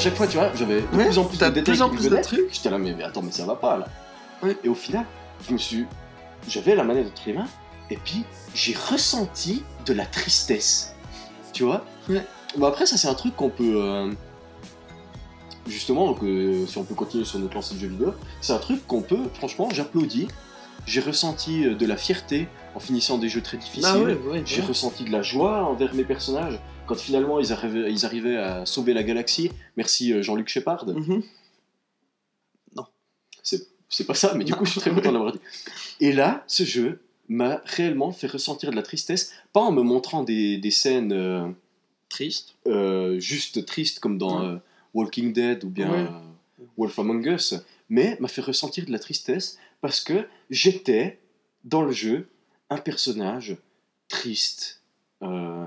[0.04, 2.22] Chaque fois, tu vois, j'avais de Ouais, plus en plus de détails plus en de
[2.22, 2.52] trucs.
[2.52, 3.86] J'étais là, mais, mais attends, mais ça va pas là.
[4.62, 5.04] Et au final,
[5.48, 5.86] je me suis.
[6.48, 7.46] J'avais la manette entre les mains,
[7.90, 8.24] et puis
[8.54, 10.94] j'ai ressenti de la tristesse.
[11.54, 11.84] Tu vois?
[12.58, 13.74] Bon, après, ça, c'est un truc qu'on peut.
[13.76, 14.12] euh,
[15.66, 18.58] Justement, donc, euh, si on peut continuer sur notre lancée de jeux vidéo, c'est un
[18.58, 20.28] truc qu'on peut, franchement, j'applaudis.
[20.86, 23.86] J'ai ressenti euh, de la fierté en finissant des jeux très difficiles.
[23.86, 24.42] Ah ouais.
[24.44, 28.66] J'ai ressenti de la joie envers mes personnages quand finalement ils arrivaient, ils arrivaient à
[28.66, 29.50] sauver la galaxie.
[29.76, 30.86] Merci euh, Jean-Luc Shepard.
[30.86, 31.22] Mhm.
[33.90, 35.38] C'est pas ça, mais du coup je suis très content de l'avoir dit.
[36.00, 40.24] Et là, ce jeu m'a réellement fait ressentir de la tristesse, pas en me montrant
[40.24, 41.48] des, des scènes euh,
[42.08, 42.56] Triste.
[42.66, 44.46] euh, juste tristes comme dans Ouais.
[44.46, 44.58] euh,
[44.94, 46.08] Walking Dead ou bien Ouais.
[46.76, 47.54] Wolf Among Us,
[47.88, 51.20] mais m'a fait ressentir de la tristesse parce que j'étais
[51.62, 52.28] dans le jeu
[52.70, 53.56] un personnage
[54.08, 54.82] triste
[55.22, 55.64] euh,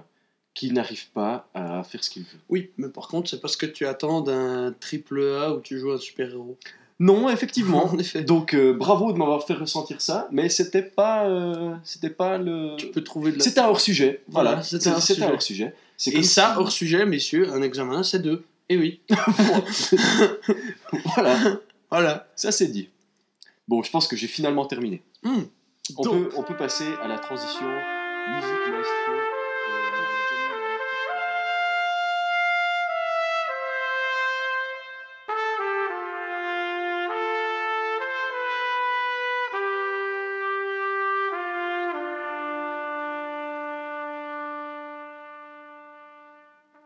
[0.57, 2.39] qui n'arrive pas à faire ce qu'il veut.
[2.49, 5.91] Oui, mais par contre, c'est parce que tu attends d'un triple A où tu joues
[5.91, 6.57] un super-héros.
[6.99, 7.85] Non, effectivement.
[7.93, 8.23] En effet.
[8.23, 12.75] Donc euh, bravo de m'avoir fait ressentir ça, mais c'était pas, euh, c'était pas le.
[12.77, 13.43] Tu peux trouver de la...
[13.43, 14.23] C'était un hors sujet.
[14.29, 14.93] Voilà, Voilà, c'était un
[15.29, 15.75] hors sujet.
[15.95, 18.43] C'est Et ça, si- hors sujet, messieurs, un examen, c'est deux.
[18.69, 18.99] Et oui.
[21.15, 21.37] voilà,
[21.91, 22.27] Voilà.
[22.35, 22.89] ça c'est dit.
[23.67, 25.03] Bon, je pense que j'ai finalement terminé.
[25.21, 25.43] Hmm.
[25.97, 29.36] On, Donc- peut, on peut passer à la transition musique maestro.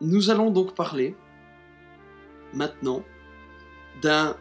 [0.01, 1.15] Nous allons donc parler
[2.53, 3.03] maintenant
[4.01, 4.35] d'un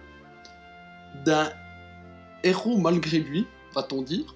[1.24, 1.50] d'un
[2.42, 4.34] héros malgré lui, va-t-on dire,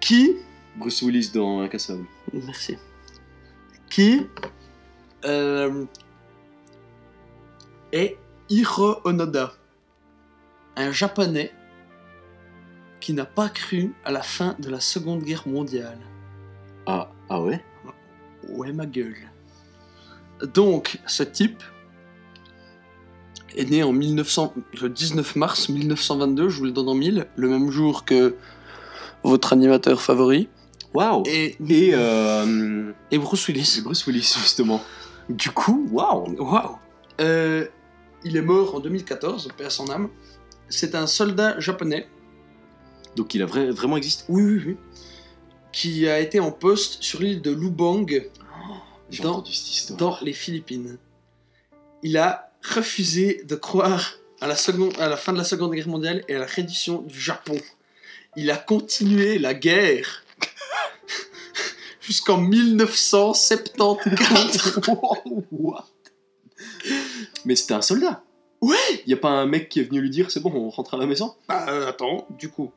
[0.00, 0.36] qui
[0.76, 2.04] Bruce Willis dans Incassable.
[2.32, 2.76] merci
[3.90, 4.26] qui
[5.24, 5.84] euh,
[7.92, 8.16] est
[8.48, 9.54] Hiro Onoda,
[10.76, 11.52] un japonais
[13.00, 15.98] qui n'a pas cru à la fin de la Seconde Guerre mondiale.
[16.86, 17.64] Ah, ah ouais?
[18.48, 19.16] Ouais, ma gueule.
[20.54, 21.62] Donc, ce type
[23.56, 27.48] est né en 1900, le 19 mars 1922, je vous le donne en mille, le
[27.48, 28.36] même jour que
[29.24, 30.48] votre animateur favori,
[30.94, 33.80] Waouh et, Et, euh, et Bruce Willis.
[33.84, 34.82] Bruce Willis, justement.
[35.28, 36.76] Du coup, waouh Waouh
[37.20, 37.66] Euh,
[38.24, 40.08] il est mort en 2014, paix à son âme.
[40.70, 42.08] C'est un soldat japonais,
[43.16, 44.24] Donc il a vra- vraiment existé.
[44.28, 44.76] oui, oui, oui,
[45.72, 48.06] qui a été en poste sur l'île de Lubang,
[49.96, 50.98] Dans- les Philippines.
[52.02, 55.88] Il a refusé de croire à la, seconde, à la fin de la Seconde Guerre
[55.88, 57.56] mondiale et à la reddition du Japon.
[58.36, 60.24] Il a continué la guerre
[62.00, 64.80] jusqu'en 1974.
[65.50, 65.86] What?
[67.44, 68.22] Mais c'était un soldat.
[68.60, 68.76] Ouais.
[69.06, 70.98] Y a pas un mec qui est venu lui dire c'est bon, on rentre à
[70.98, 71.34] la maison?
[71.48, 72.70] Bah, euh, attends, du coup.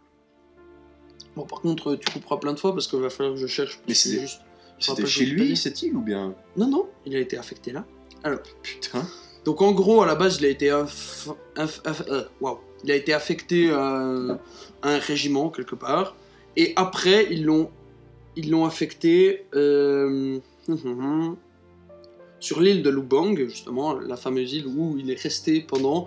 [1.36, 3.80] Bon, par contre, tu couperas plein de fois parce qu'il va falloir que je cherche.
[3.88, 4.42] Mais c'est- juste.
[4.82, 7.86] C'était chez lui cette île ou bien Non, non, il a été affecté là.
[8.64, 9.08] Putain.
[9.46, 12.60] Donc en gros, à la base, il a été, aff- aff- aff- euh, waouh.
[12.84, 14.38] il a été affecté à,
[14.84, 16.16] à un régiment quelque part.
[16.58, 17.70] Et après, ils l'ont,
[18.36, 20.38] ils l'ont affecté euh,
[22.40, 26.06] sur l'île de Lubang, justement, la fameuse île où il est resté pendant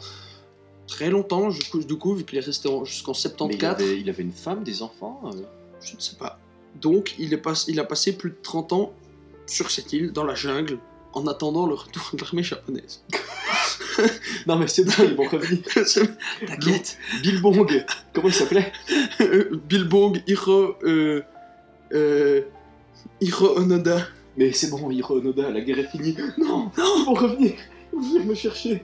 [0.87, 1.49] très longtemps.
[1.49, 4.09] Du coup, du coup vu qu'il est resté en- jusqu'en Mais il 74, avait, il
[4.11, 5.43] avait une femme, des enfants euh?
[5.81, 6.39] je ne sais pas.
[6.81, 8.93] Donc, il, est pas, il a passé plus de 30 ans
[9.47, 10.79] sur cette île, dans la jungle,
[11.12, 13.03] en attendant le retour de l'armée japonaise.
[14.47, 15.62] Non mais c'est bon, ils vont revenir.
[16.47, 16.99] T'inquiète.
[17.22, 17.66] Bilbong,
[18.12, 18.72] comment il s'appelait?
[19.68, 21.22] Bilbong, Hiro, euh,
[21.93, 22.43] euh,
[23.20, 24.07] Hiro Onoda.
[24.37, 26.16] Mais c'est bon, Hiro Onoda, la guerre est finie.
[26.39, 27.53] Non, non, ils vont revenir.
[27.93, 28.83] Ils vont me chercher.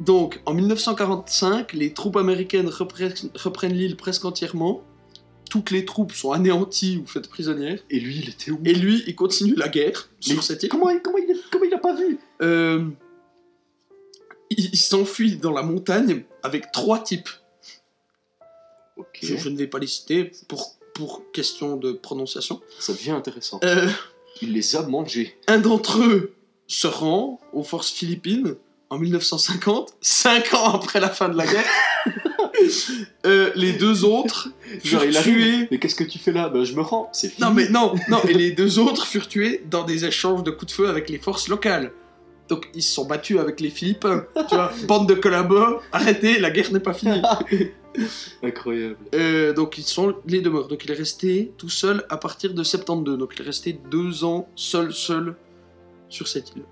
[0.00, 4.82] Donc, en 1945, les troupes américaines reprennent l'île presque entièrement.
[5.50, 7.80] Toutes les troupes sont anéanties ou faites prisonnières.
[7.90, 8.60] Et lui, il était où?
[8.64, 10.68] Et lui, il continue la guerre Mais sur cette île.
[10.70, 12.18] comment, il- comment, il, comment il a pas vu?
[12.40, 12.86] Euh,
[14.48, 17.28] il il s'enfuit dans la montagne avec trois types.
[18.96, 22.60] Ok, Je, je ne vais pas les citer pour, pour question de prononciation.
[22.78, 23.60] ça devient intéressant.
[23.64, 23.88] Euh,
[24.42, 25.36] Il les a mangés.
[25.48, 26.34] un d'entre eux
[26.66, 28.54] se rend aux forces philippines
[28.90, 31.64] en 1950, cinq ans après la fin de la guerre.
[33.26, 34.48] Euh, les deux autres
[34.82, 35.68] furent il tués.
[35.70, 36.48] Mais qu'est-ce que tu fais là?
[36.48, 37.10] Bah, je me rends.
[37.12, 37.46] C'est fini.
[37.46, 40.72] Non mais non, non, et les deux autres furent tués dans des échanges de coups
[40.72, 41.92] de feu avec les forces locales.
[42.48, 44.24] Donc ils se sont battus avec les Philippins.
[44.48, 47.20] Tu vois, bande de collabos, arrêtez, la guerre n'est pas finie.
[48.42, 48.96] Incroyable.
[49.14, 50.68] Euh, donc ils sont les deux morts.
[50.68, 53.18] Donc il est resté tout seul à partir de 72.
[53.18, 55.36] Donc il est resté deux ans seul, seul
[56.08, 56.64] sur cette île.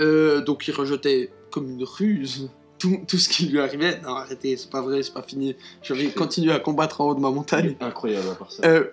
[0.00, 4.00] Euh, donc il rejetait comme une ruse tout, tout ce qui lui arrivait.
[4.02, 5.56] Non arrêtez, c'est pas vrai, c'est pas fini.
[5.82, 7.76] Je vais continuer à combattre en haut de ma montagne.
[7.80, 8.62] Incroyable à part ça.
[8.64, 8.84] Euh,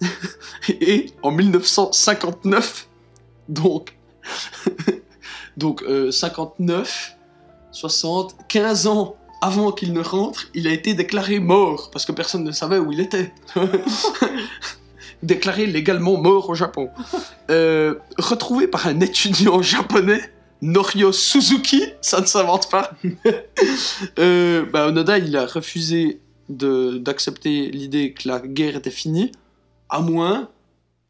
[0.68, 2.88] et en 1959,
[3.48, 3.96] donc,
[5.56, 7.16] donc euh, 59,
[7.70, 12.44] 60, 15 ans avant qu'il ne rentre, il a été déclaré mort parce que personne
[12.44, 13.32] ne savait où il était.
[15.22, 16.90] déclaré légalement mort au Japon.
[17.50, 20.20] Euh, retrouvé par un étudiant japonais.
[20.62, 22.92] Norio Suzuki, ça ne s'invente pas.
[24.18, 29.32] euh, bah, Onoda, il a refusé de- d'accepter l'idée que la guerre était finie,
[29.88, 30.48] à moins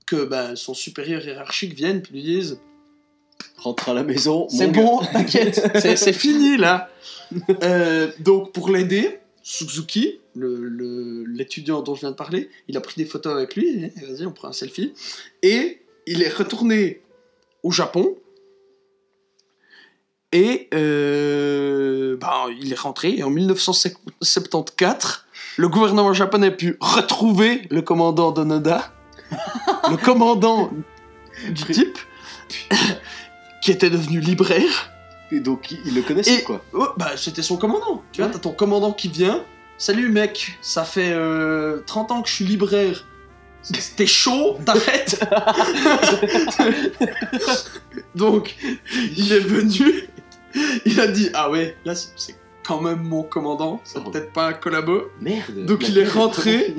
[0.06, 2.58] que bah, son supérieur hiérarchique vienne puis lui dise
[3.58, 4.48] Rentre à la maison.
[4.48, 4.82] C'est mon gars.
[4.82, 5.60] bon, t'inquiète,
[5.96, 6.88] c'est fini là.
[7.62, 12.82] Euh, donc pour l'aider, Suzuki, le- le- l'étudiant dont je viens de parler, il a
[12.82, 14.92] pris des photos avec lui, et vas-y on prend un selfie,
[15.42, 17.00] et il est retourné
[17.62, 18.16] au Japon,
[20.32, 25.24] et euh, bah, il est rentré, et en 1974,
[25.58, 28.92] le gouvernement japonais a pu retrouver le commandant d'Onoda,
[29.90, 30.70] le commandant
[31.48, 31.98] du type,
[33.62, 34.90] qui était devenu libraire.
[35.30, 36.62] Et donc, il, le connaissait, Et- quoi.
[36.74, 38.02] Oh, bah, c'était son commandant.
[38.12, 39.42] Tu vois, t'as ton commandant qui vient.
[39.78, 43.06] Salut mec, ça fait euh, 30 ans que je suis libraire.
[43.96, 45.24] T'es chaud, t'arrêtes.
[48.14, 48.56] Donc,
[49.16, 50.08] il est venu.
[50.86, 54.08] Il a dit Ah ouais, là c'est- quand même mon commandant, c'est Oh.
[54.10, 55.02] peut-être pas un collabo.
[55.20, 55.66] Merde.
[55.66, 56.72] Donc, il est rentré.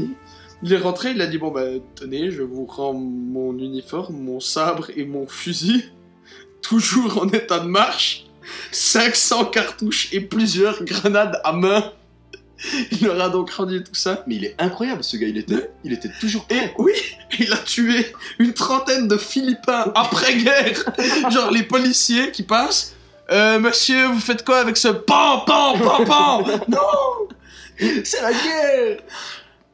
[0.65, 1.65] Il est rentré, il a dit Bon bah
[1.95, 5.91] tenez, je vous rends mon uniforme, mon sabre et mon fusil,
[6.61, 8.28] toujours en état de marche,
[8.71, 11.91] 500 cartouches et plusieurs grenades à main.
[12.91, 14.24] Il leur a donc rendu tout ça.
[14.26, 15.28] Mais il est incroyable, ce gars.
[15.28, 16.74] Il était, il était toujours Et prêt.
[16.78, 16.93] oui,
[17.39, 18.05] il a tué
[18.39, 20.82] une trentaine de Philippins après-guerre.
[21.30, 22.95] Genre les policiers qui passent.
[23.34, 27.27] Euh, monsieur, vous faites quoi avec ce pan, pan, pan, pan Non
[28.03, 28.97] C'est la guerre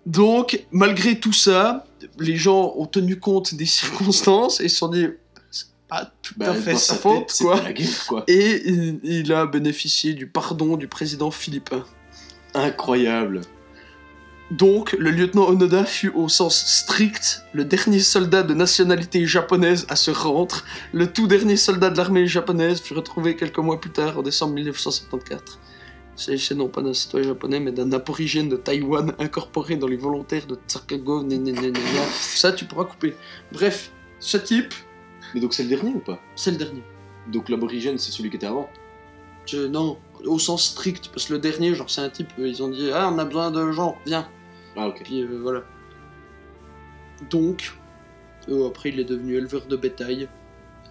[0.06, 1.86] Donc, malgré tout ça,
[2.20, 5.08] les gens ont tenu compte des circonstances et se sont dit,
[5.52, 7.62] c'est pas tout à fait Bah, sa faute, c'était quoi.
[7.62, 8.24] la guerre, quoi.
[8.28, 11.84] Et il, il a bénéficié du pardon du président philippin.
[12.54, 13.42] Incroyable.
[14.52, 19.96] Donc, le lieutenant Onoda fut au sens strict le dernier soldat de nationalité japonaise à
[19.96, 20.64] se rendre.
[20.92, 24.56] Le tout dernier soldat de l'armée japonaise fut retrouvé quelques mois plus tard, en décembre
[24.56, 25.60] 1974.
[26.18, 29.98] Il s'agissait non pas d'un citoyen japonais, mais d'un aborigène de Taïwan incorporé dans les
[29.98, 32.06] volontaires de gna.
[32.20, 33.16] Ça, tu pourras couper.
[33.52, 34.74] Bref, ce type,
[35.36, 36.20] Mais donc c'est le dernier ou pas?
[36.36, 36.82] C'est le dernier.
[37.32, 38.68] Donc l'aborigène, c'est celui qui était avant?
[39.46, 42.70] Je- non, au sens strict, parce que le dernier, genre, c'est un type, ils ont
[42.70, 44.28] dit Ah, on a besoin de gens, viens.
[44.80, 45.02] Ah, ok.
[45.04, 45.64] Puis euh, voilà.
[47.30, 47.74] Donc,
[48.48, 50.30] euh, après, il est devenu éleveur de bétail.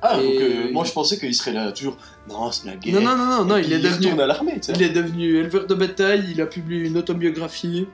[0.02, 1.96] Ah, Et- donc euh, moi je pensais qu'il serait là toujours.
[2.28, 2.94] Non, c'est la guerre.
[2.94, 4.20] Non, non, non, non, non, il est devenu.
[4.20, 4.60] à l'armée.
[4.68, 7.88] Il est devenu éleveur de bétail, il a publié une autobiographie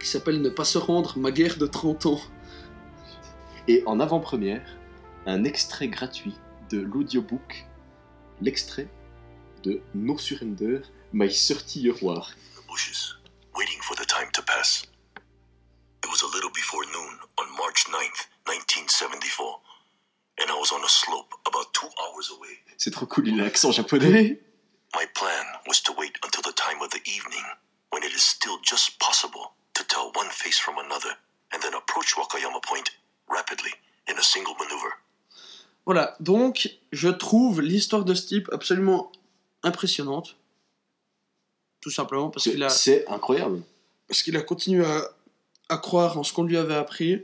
[0.00, 2.20] qui s'appelle Ne pas se rendre, ma guerre de 30 ans.
[3.68, 4.62] Et en avant-première,
[5.26, 6.34] un extrait gratuit
[6.70, 7.66] de l'audiobook,
[8.40, 8.88] l'extrait
[9.64, 10.80] de No Surrender,
[11.12, 12.30] My 30 Year War.
[12.56, 13.18] the bushes,
[13.56, 14.86] waiting for the time to pass.
[16.04, 19.60] It was a little before noon on March 9th, 1974,
[20.40, 22.58] and I was on a slope about two hours away.
[22.76, 24.40] C'est trop cool, il a l'accent japonais.
[24.94, 27.44] My plan was to wait until the time of the evening,
[27.90, 31.16] when it is still just possible to tell one face from another,
[31.52, 32.90] and then approach Wakayama Point
[33.30, 33.72] rapidly
[34.08, 34.92] in a single maneuver.
[35.86, 39.10] Voilà, donc je trouve l'histoire de ce type absolument
[39.62, 40.36] impressionnante.
[41.82, 43.60] Tout simplement parce qu'il a, C'est incroyable.
[44.08, 45.10] parce qu'il a continué à,
[45.68, 47.20] à croire en ce qu'on lui avait appris.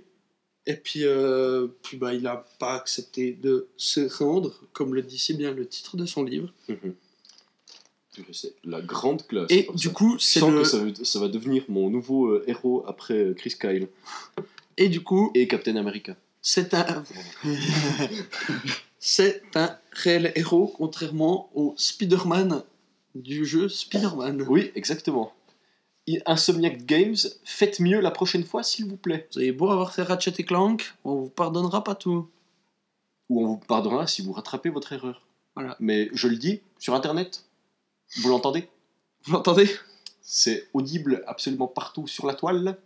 [0.66, 5.18] Et puis, euh, puis bah, il n'a pas accepté de se rendre, comme le dit
[5.18, 6.52] si bien le titre de son livre.
[6.68, 6.94] Mhm.
[8.32, 9.46] C'est la grande classe.
[9.50, 9.94] Et du ça.
[9.94, 10.58] coup, c'est sens le...
[10.62, 13.86] que ça, va- ça va devenir mon nouveau euh, héros après euh, Chris Kyle
[14.76, 16.16] Et du coup, et Captain America.
[16.42, 17.04] c'est un...
[18.98, 22.62] c'est un réel héros, contrairement au Spider-Man
[23.22, 24.42] du jeu Spider-Man.
[24.48, 25.32] Oui, exactement.
[26.24, 29.28] Insomniac Games, faites mieux la prochaine fois, s'il vous plaît.
[29.32, 32.28] Vous avez beau avoir fait Ratchet et Clank, on vous pardonnera pas tout.
[33.28, 35.26] Ou on vous pardonnera si vous rattrapez votre erreur.
[35.54, 35.76] Voilà.
[35.80, 37.44] Mais je le dis, sur Internet,
[38.16, 38.68] vous l'entendez?
[39.24, 39.68] Vous l'entendez?
[40.22, 42.78] C'est audible absolument partout sur la toile.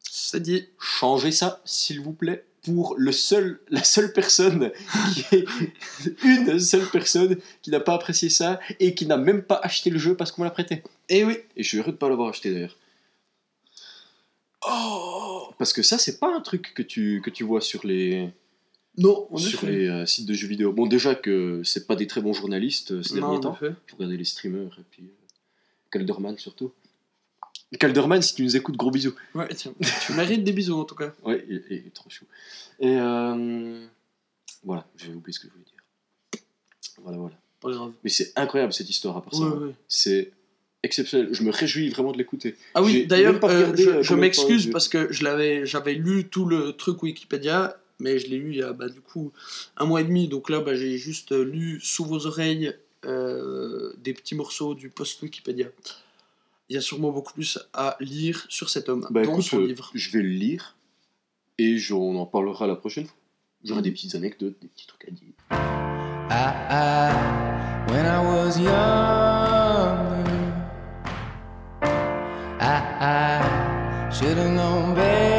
[0.00, 0.66] C'est dit.
[0.78, 4.72] Changez ça, s'il vous plaît, pour le seul, la seule personne,
[5.14, 5.44] qui est
[6.24, 9.98] une seule personne qui n'a pas apprécié ça et qui n'a même pas acheté le
[9.98, 10.82] jeu parce qu'on me l'a prêté.
[11.08, 11.38] Eh oui.
[11.56, 12.76] Et je suis heureux de pas l'avoir acheté d'ailleurs.
[14.68, 18.30] Oh Parce que ça, c'est pas un truc que tu, que tu vois sur les,
[18.98, 20.72] Non, sur les euh, sites de jeux vidéo.
[20.72, 23.58] Bon, déjà que c'est pas des très bons journalistes euh, ces Non, derniers temps.
[23.60, 25.26] Je regardais les streamers et puis euh,
[25.92, 26.72] Calderman surtout.
[27.78, 29.14] Calderman, si tu nous écoutes, gros bisous.
[29.34, 29.74] Ouais, tiens.
[30.06, 31.12] tu mérites des bisous en tout cas.
[31.24, 32.24] Ouais, il, il est trop chou.
[32.78, 33.84] Et euh,
[34.64, 36.42] voilà, j'ai oublié ce que je voulais dire.
[37.02, 37.36] Voilà, voilà.
[37.60, 37.92] Pas grave.
[38.04, 39.42] Mais c'est incroyable cette histoire à part ça.
[39.42, 39.74] Ouais, ouais.
[39.88, 40.32] C'est
[40.82, 41.28] exceptionnel.
[41.32, 42.54] Je me réjouis vraiment de l'écouter.
[42.74, 46.44] Ah oui, d'ailleurs, euh, je, euh, je m'excuse parce que je l'avais, j'avais lu tout
[46.44, 49.32] le truc Wikipédia, mais je l'ai lu il y a bah, du coup
[49.76, 52.72] un mois et demi, donc là bah, j'ai juste lu sous vos oreilles
[53.04, 55.66] euh, des petits morceaux du post Wikipédia.
[56.68, 59.60] Il y a sûrement beaucoup plus à lire sur cet homme, Bah dans écoute, son
[59.60, 59.90] euh, livre.
[59.94, 60.76] je vais le lire
[61.58, 63.16] et on en parlera la prochaine fois.
[63.64, 63.84] J'aurai Mhm.
[63.84, 65.32] des petites anecdotes, des petits trucs à dire.
[66.28, 66.34] I,
[66.70, 70.26] I, when I was younger,
[72.60, 75.35] I, I should have known better,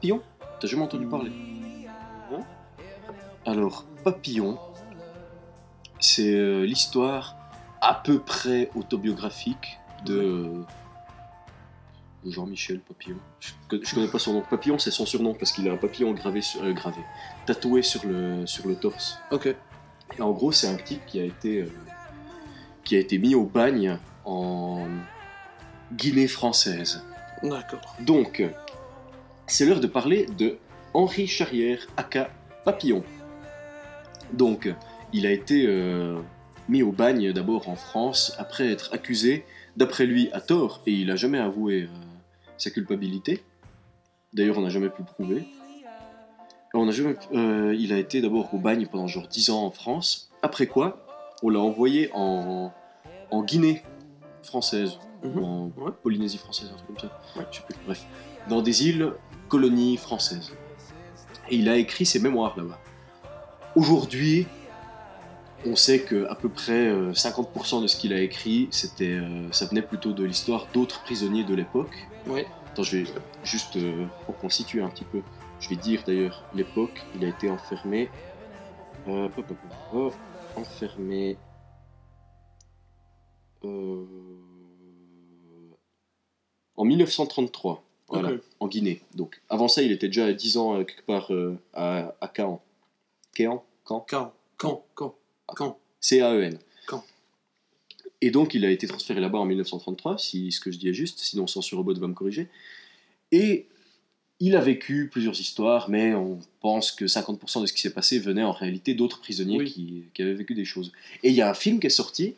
[0.00, 0.22] Papillon
[0.58, 1.30] T'as jamais entendu parler
[2.32, 2.40] Hein
[3.44, 4.58] Alors, Papillon,
[5.98, 7.36] c'est euh, l'histoire
[7.82, 10.64] à peu près autobiographique de,
[12.24, 13.18] de Jean-Michel Papillon.
[13.40, 14.40] Je, je connais pas son nom.
[14.40, 17.02] Papillon, c'est son surnom parce qu'il a un papillon gravé, sur, euh, gravé,
[17.44, 19.18] tatoué sur le, sur le torse.
[19.30, 19.54] Ok.
[20.16, 21.72] Et en gros, c'est un type qui a été, euh,
[22.84, 24.86] qui a été mis au bagne en
[25.92, 27.04] Guinée française.
[27.42, 27.96] D'accord.
[28.00, 28.42] Donc,
[29.50, 30.58] c'est l'heure de parler de
[30.94, 32.30] Henri Charrière, aka
[32.64, 33.02] Papillon.
[34.32, 34.72] Donc,
[35.12, 36.18] il a été euh,
[36.68, 39.44] mis au bagne d'abord en France, après être accusé,
[39.76, 41.86] d'après lui, à tort, et il n'a jamais avoué euh,
[42.58, 43.42] sa culpabilité.
[44.32, 45.44] D'ailleurs, on n'a jamais pu le prouver.
[46.72, 49.70] On a jamais, euh, il a été d'abord au bagne pendant genre 10 ans en
[49.72, 51.04] France, après quoi,
[51.42, 52.72] on l'a envoyé en,
[53.32, 53.82] en Guinée
[54.42, 55.38] française, Mhm.
[55.38, 55.90] ou en Ouais.
[56.02, 57.20] Polynésie française, un truc comme ça.
[57.36, 57.44] Ouais.
[57.50, 58.02] Je sais plus, bref.
[58.48, 59.12] Dans des îles
[59.50, 60.52] colonies françaises.
[61.50, 62.78] Et il a écrit ses mémoires là-bas.
[63.76, 64.46] Aujourd'hui,
[65.66, 69.52] on sait que à peu près euh, 50% de ce qu'il a écrit, c'était, euh,
[69.52, 72.08] ça venait plutôt de l'histoire d'autres prisonniers de l'époque.
[72.26, 72.46] Ouais.
[72.68, 73.04] Attends, je vais
[73.44, 75.20] juste euh, pour qu'on situe un petit peu.
[75.60, 77.04] Je vais dire d'ailleurs l'époque.
[77.16, 78.08] Il a été enfermé.
[79.08, 79.58] euh, hop, hop, hop,
[79.92, 80.14] hop,
[80.56, 81.36] enfermé.
[83.64, 84.06] euh,
[86.76, 87.82] en 1933.
[88.10, 89.00] Voilà, en Guinée.
[89.14, 92.32] Donc, avant ça, il était déjà à 10 ans euh, quelque part euh, à, à
[92.34, 92.60] Caen.
[93.36, 93.64] Caen?
[93.86, 94.04] Caen?
[94.08, 95.14] Quand Quand Quand
[95.46, 96.58] Quand C-A-E-N.
[96.88, 97.04] Caen.
[98.20, 100.94] Et donc, il a été transféré là-bas en 1933, si ce que je dis est
[100.94, 102.48] juste, sinon Censure Robot va me corriger.
[103.32, 103.66] Et
[104.40, 108.18] il a vécu plusieurs histoires, mais on pense que 50% de ce qui s'est passé
[108.18, 109.70] venait en réalité d'autres prisonniers Oui.
[109.72, 110.92] qui, qui avaient vécu des choses.
[111.22, 112.34] Et il y a un film qui est sorti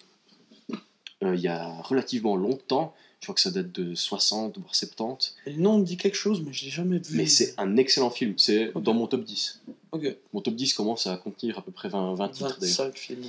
[1.22, 5.36] euh, il y a relativement longtemps, je crois que ça date de 60 voire 70,
[5.46, 7.16] Et le nom me dit quelque chose, mais je l'ai jamais vu.
[7.16, 9.60] mais c'est un excellent film, c'est dans mon top 10.
[9.92, 10.16] Ok.
[10.32, 12.76] Mon top 10 commence à contenir à peu près 20, 20 titres d'ailleurs.
[12.78, 13.24] 25 films.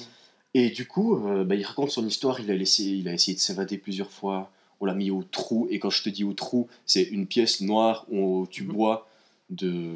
[0.55, 2.39] Et du coup, euh, bah, il raconte son histoire.
[2.39, 4.51] Il a, laissé, il a essayé de s'évader plusieurs fois.
[4.81, 5.67] On l'a mis au trou.
[5.69, 8.73] Et quand je te dis au trou, c'est une pièce noire où tu Mhm.
[8.73, 9.07] bois
[9.51, 9.91] de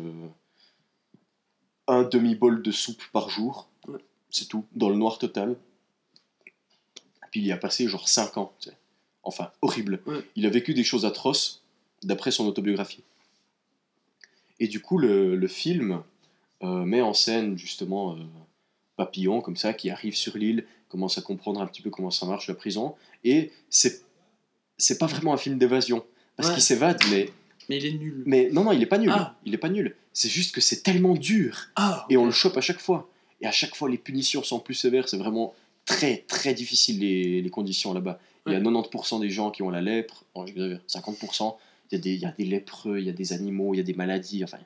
[1.87, 3.67] un demi-bol de soupe par jour.
[3.87, 3.99] Ouais.
[4.29, 5.55] C'est tout, dans le noir total.
[7.31, 8.53] Puis il y a passé genre 5 ans.
[8.59, 8.75] tu sais.
[9.27, 9.99] Enfin, horrible.
[10.05, 10.19] Ouais.
[10.35, 11.61] Il a vécu des choses atroces,
[12.03, 13.03] d'après son autobiographie.
[14.59, 16.01] Et du coup, le, le film
[16.63, 18.19] euh, met en scène justement euh,
[18.95, 22.25] Papillon, comme ça, qui arrive sur l'île, commence à comprendre un petit peu comment ça
[22.25, 22.95] marche la prison.
[23.23, 24.03] Et c'est
[24.79, 26.05] c'est pas vraiment un film d'évasion.
[26.35, 26.55] Parce Ouais.
[26.55, 27.31] qu'il s'évade, mais,
[27.67, 28.23] Mais il est nul.
[28.27, 29.11] mais non, non, il est pas nul.
[29.13, 29.35] Ah.
[29.43, 29.95] Il est pas nul.
[30.13, 31.69] C'est juste que c'est tellement dur.
[31.75, 33.09] Ah Et on le chope à chaque fois.
[33.41, 35.09] Et à chaque fois, les punitions sont plus sévères.
[35.09, 35.53] C'est vraiment
[35.85, 38.19] très, très difficile les, les conditions là-bas.
[38.47, 40.23] Il y a 90% des gens qui ont la lèpre.
[40.33, 41.55] Oh, j'exagère, 50%.
[41.91, 43.77] Il y, a des, il y a des lépreux, il y a des animaux, il
[43.77, 44.43] y a des maladies.
[44.43, 44.57] Enfin,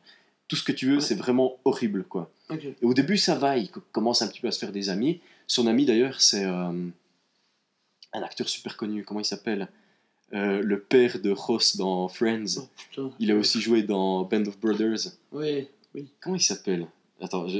[0.48, 1.02] tout ce que tu veux, Ouais.
[1.02, 2.32] c'est vraiment horrible, quoi.
[2.50, 3.58] Et au début, ça va.
[3.58, 5.20] Il co- commence un petit peu à se faire des amis.
[5.48, 6.72] Son ami, d'ailleurs, c'est euh,
[8.14, 9.04] un acteur super connu.
[9.04, 9.68] Comment il s'appelle?
[10.34, 12.68] Euh, Le père de Ross dans Friends.
[12.98, 13.12] Oh.
[13.20, 15.12] Il a aussi joué dans Band of Brothers.
[15.32, 16.08] Oui, oui.
[16.22, 16.88] Comment il s'appelle?
[17.22, 17.60] Attends, je,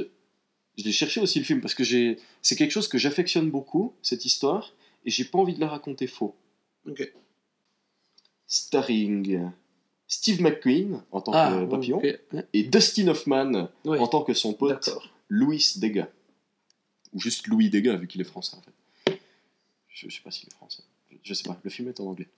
[0.78, 3.92] je l'ai cherché aussi le film parce que j'ai, c'est quelque chose que j'affectionne beaucoup
[4.02, 4.72] cette histoire
[5.04, 6.34] et j'ai pas envie de la raconter faux.
[6.88, 7.12] Ok.
[8.46, 9.50] Starring
[10.06, 12.04] Steve McQueen en tant Ah, que papillon ok.
[12.32, 12.46] Ouais.
[12.52, 14.90] et Dustin Hoffman en tant que son pote.
[15.28, 16.08] Louis Degas
[17.14, 19.18] ou juste Louis Degas vu qu'il est français en fait.
[19.88, 20.82] Je, je sais pas s'il est français.
[21.22, 21.58] Je, sais pas.
[21.62, 22.28] Le film est en anglais.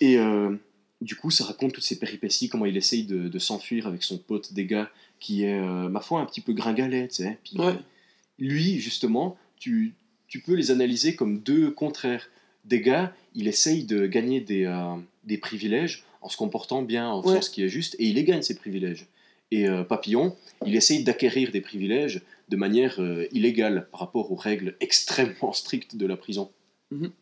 [0.00, 0.54] Et euh,
[1.00, 4.18] du coup, ça raconte toutes ces péripéties, comment il essaye de, de s'enfuir avec son
[4.18, 4.88] pote Degas
[5.18, 7.38] qui est, euh, ma foi, un petit peu gringalet, tu sais.
[7.42, 7.74] Puis, Ouais.
[8.38, 9.94] lui, justement, tu,
[10.28, 12.28] tu peux les analyser comme deux contraires.
[12.64, 17.22] Des gars, il essaye de gagner des, euh, des privilèges en se comportant bien, en
[17.22, 17.42] faisant Ouais.
[17.42, 19.06] ce qui est juste, et il les gagne, ces privilèges.
[19.52, 24.36] Et euh, Papillon, il essaye d'acquérir des privilèges de manière euh, illégale par rapport aux
[24.36, 26.50] règles extrêmement strictes de la prison.
[26.90, 27.12] Mhm.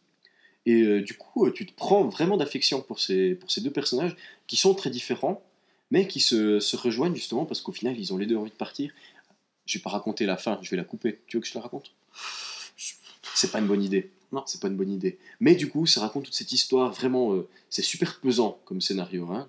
[0.66, 4.16] Et euh, du coup, tu te prends vraiment d'affection pour ces, pour ces deux personnages
[4.46, 5.42] qui sont très différents,
[5.90, 8.56] mais qui se, se rejoignent justement parce qu'au final, ils ont les deux envie de
[8.56, 8.90] partir.
[9.66, 11.20] Je vais pas raconter la fin, je vais la couper.
[11.26, 11.92] Tu veux que je la raconte?
[13.34, 14.10] C'est pas une bonne idée.
[14.32, 14.42] Non.
[14.46, 15.18] C'est pas une bonne idée.
[15.40, 16.92] Mais du coup, ça raconte toute cette histoire.
[16.92, 19.28] Vraiment, euh, c'est super pesant comme scénario.
[19.30, 19.48] Hein.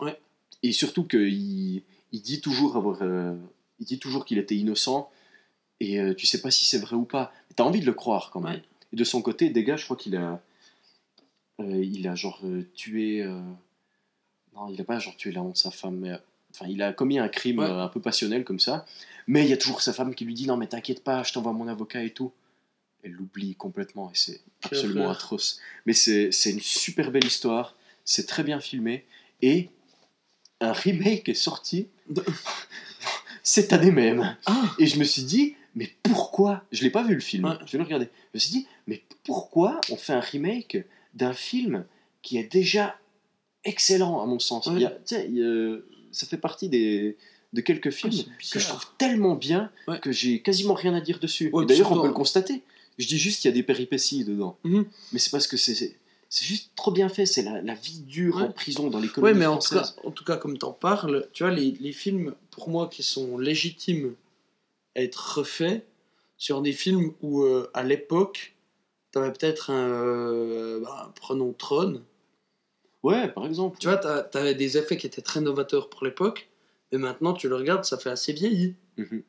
[0.00, 0.18] Ouais.
[0.62, 1.82] Et surtout qu'il
[2.12, 3.34] il dit toujours avoir, euh,
[3.80, 5.10] il dit toujours qu'il était innocent.
[5.80, 7.32] Et euh, tu sais pas si c'est vrai ou pas.
[7.48, 8.54] Mais t'as envie de le croire quand même.
[8.54, 8.62] Ouais.
[8.92, 10.40] Et de son côté, des gars, je crois qu'il a,
[11.58, 12.40] il a genre
[12.74, 13.24] tué.
[14.54, 16.12] Non, il a pas genre tué la honte de sa femme, mais
[16.52, 17.66] enfin, il a commis un crime Ouais.
[17.66, 18.86] un peu passionnel comme ça.
[19.26, 21.32] Mais il y a toujours sa femme qui lui dit non mais t'inquiète pas, je
[21.32, 22.30] t'envoie mon avocat et tout.
[23.06, 25.60] Elle l'oublie complètement et c'est absolument atroce.
[25.86, 29.04] Mais c'est une super belle histoire, c'est très bien filmé
[29.42, 29.70] et
[30.60, 31.86] un remake est sorti
[33.42, 34.36] cette année même.
[34.46, 36.64] Ah Et je me suis dit, mais pourquoi?
[36.72, 37.54] Je l'ai pas vu le film, Ouais.
[37.66, 38.06] je vais le regarder.
[38.34, 40.78] Je me suis dit, mais pourquoi on fait un remake
[41.14, 41.84] d'un film
[42.22, 42.98] qui est déjà
[43.64, 44.66] excellent à mon sens?
[44.66, 44.74] Ouais.
[44.76, 45.78] Il y a- tu sais, il y a-
[46.12, 47.18] Ça fait partie des,
[47.52, 50.00] de quelques films Ah, c'est que je trouve tellement bien Ouais.
[50.00, 51.50] que j'ai quasiment rien à dire dessus.
[51.52, 52.62] Ouais, D'ailleurs, on peut le constater.
[52.98, 54.58] Je dis juste qu'il y a des péripéties dedans.
[54.64, 54.86] Mhm.
[55.12, 55.96] Mais c'est parce que c'est-
[56.30, 57.26] juste trop bien fait.
[57.26, 58.42] C'est la, la vie dure Ouais.
[58.44, 60.72] en prison dans les Ouais, colonies mais en tout, cas, en tout cas, comme t'en
[60.72, 64.14] parles, tu vois, les, les films, pour moi, qui sont légitimes
[64.96, 65.84] à être refaits,
[66.38, 68.54] sur des films où, euh, à l'époque,
[69.10, 69.88] t'avais peut-être un.
[69.88, 72.02] euh, bah, prenons Tron.
[73.02, 73.78] Ouais, par exemple.
[73.78, 76.48] Tu vois, t'a- t'avais des effets qui étaient très novateurs pour l'époque,
[76.92, 79.22] mais maintenant, tu le regardes, ça fait assez vieilli, Mhm.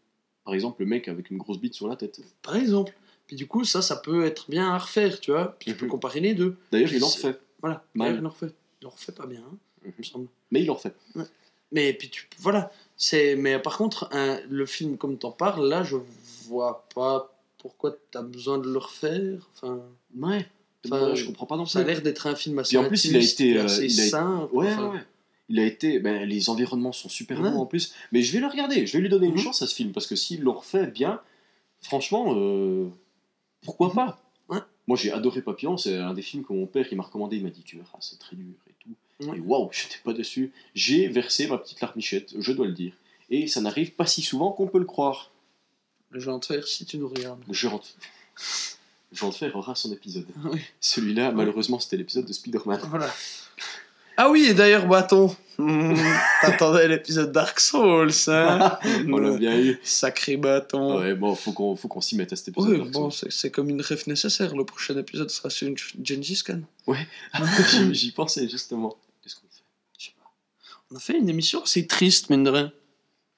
[0.45, 2.21] Par exemple, le mec avec une grosse bite sur la tête.
[2.41, 2.93] par exemple.
[3.27, 5.55] Puis du coup, ça, ça peut être bien à refaire, tu vois.
[5.59, 5.91] Puis tu peux Mhm.
[5.91, 6.55] comparer les deux.
[6.71, 7.37] D'ailleurs, il en refait.
[7.61, 8.51] Voilà, il en refait.
[8.81, 10.27] Il en refait pas bien, hein, il me semble.
[10.51, 10.93] Mais il en refait.
[11.71, 12.71] Mais puis tu voilà,
[13.37, 14.09] mais par contre
[14.49, 15.97] le film comme t'en parles là, je
[16.45, 19.39] vois pas pourquoi t'as besoin de le refaire.
[19.55, 19.81] Enfin,
[20.15, 20.47] Ouais.
[20.85, 21.91] Enfin, je comprends pas non ça a plus.
[21.91, 23.99] l'air d'être un film assez Puis en plus, il a été, et euh, assez il
[23.99, 24.55] a simple.
[24.55, 24.93] Ouais, enfin.
[24.93, 24.99] ouais.
[25.49, 25.99] Il a été.
[25.99, 27.49] Ben, les environnements sont super Ouais.
[27.51, 27.93] beaux en plus.
[28.13, 28.85] Mais je vais le regarder.
[28.85, 29.39] Je vais lui donner une Mhm.
[29.39, 29.91] chance à ce film.
[29.91, 31.19] Parce que s'il le refait bien,
[31.81, 32.87] franchement, euh,
[33.67, 34.59] pourquoi pas Ouais.
[34.87, 35.75] Moi, j'ai adoré Papillon.
[35.75, 37.35] C'est un des films que mon père m'a recommandé.
[37.35, 39.27] Il m'a dit Tu verras, c'est très dur et tout.
[39.27, 39.37] Ouais.
[39.37, 40.53] Et waouh, j'étais pas dessus.
[40.73, 42.93] J'ai versé ma petite larmichette, je dois le dire.
[43.29, 45.31] Et ça n'arrive pas si souvent qu'on peut le croire.
[46.11, 47.43] Le genre de faire si tu nous regardes.
[49.19, 50.27] Rentre faire aura son épisode.
[50.45, 50.61] Oui.
[50.79, 52.79] Celui-là, malheureusement, c'était l'épisode de Spider-Man.
[52.85, 53.13] Voilà.
[54.17, 55.35] Ah oui, et d'ailleurs, bâton.
[55.59, 55.95] Hmm,
[56.41, 58.77] T'attendais l'épisode Dark Souls, hein
[59.11, 59.79] On l'a bien eu.
[59.83, 60.99] Sacré bâton.
[60.99, 62.77] Ouais, bon, faut qu'on faut qu'on s'y mette à cet épisode.
[62.77, 64.55] Dark bon, c'est c'est comme une ref nécessaire.
[64.55, 66.61] Le prochain épisode sera sur une Gengis Khan.
[67.71, 68.97] J'y- J'y pensais justement.
[69.23, 69.63] Qu'est-ce qu'on fait?
[69.97, 70.29] Je sais pas.
[70.91, 72.71] On a fait une émission assez triste, mine de rien.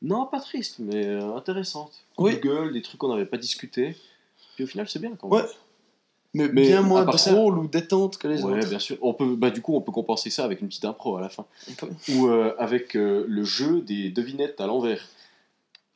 [0.01, 1.93] Non, pas triste, mais euh, intéressante.
[2.17, 2.37] Oui.
[2.41, 3.95] Google, des trucs qu'on n'avait pas discuté.
[4.55, 5.39] Puis au final, c'est bien quand même.
[5.45, 5.49] Ouais.
[6.35, 8.69] Mais, Mais bien moins part ça- drôle ou détente que les Ouais, autres.
[8.69, 8.97] bien sûr.
[9.01, 11.29] On peut, bah, du coup, on peut compenser ça avec une petite impro à la
[11.29, 11.45] fin.
[12.09, 15.07] Ou euh, avec euh, le jeu des devinettes à l'envers.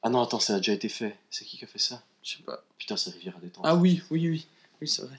[0.02, 1.16] Ah non, attends, ça a déjà été fait.
[1.30, 2.02] C'est qui qui a fait ça?
[2.24, 2.64] Je sais pas.
[2.80, 3.64] Putain, c'est Rivière à détente.
[3.68, 4.48] Ah oui, oui, oui.
[4.82, 5.16] Oui, c'est vrai.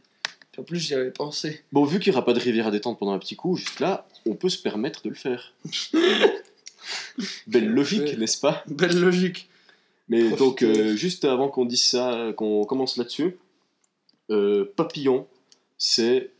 [0.51, 1.63] Puis en plus, j'y avais pensé.
[1.73, 3.81] Bon, vu qu'il n'y aura pas de rivière à détente pendant un petit coup, juste
[3.81, 5.53] là, on peut se permettre de le faire.
[7.47, 8.17] Belle logique, Ouais.
[8.17, 8.63] n'est-ce pas?
[8.67, 9.49] Belle logique.
[10.09, 13.37] Mais donc, euh, juste avant qu'on dise ça, qu'on commence là-dessus,
[14.31, 15.27] euh, Papillon,
[15.79, 16.31] c'est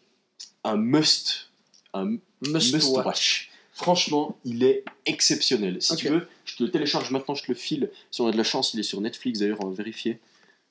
[0.65, 1.51] un must.
[1.93, 3.07] Un Must, must watch.
[3.07, 3.51] watch.
[3.73, 5.81] Franchement, il est exceptionnel.
[5.83, 7.91] Si tu veux, je te le télécharge maintenant, je te le file.
[8.11, 10.21] Si on a de la chance, il est sur Netflix d'ailleurs, on va vérifier.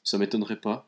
[0.04, 0.88] Ça m'étonnerait pas.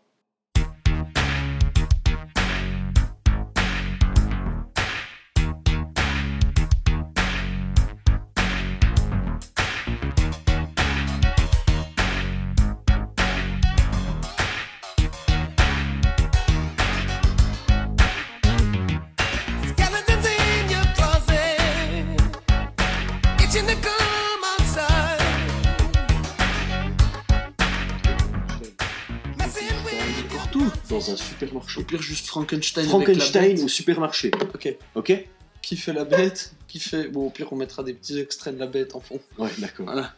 [32.36, 32.88] Frankenstein.
[32.90, 34.32] Frankenstein Avec la au supermarché.
[34.54, 34.76] Ok.
[34.96, 35.26] Ok
[35.62, 37.08] Qui fait la bête Qui fait.
[37.08, 39.22] Bon, au pire, on mettra des petits extraits de la bête en fond.
[39.38, 39.86] Ouais, d'accord.
[39.86, 40.14] Voilà.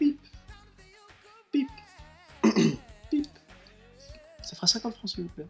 [4.42, 5.46] Ça fera 50 francs, s'il vous plaît.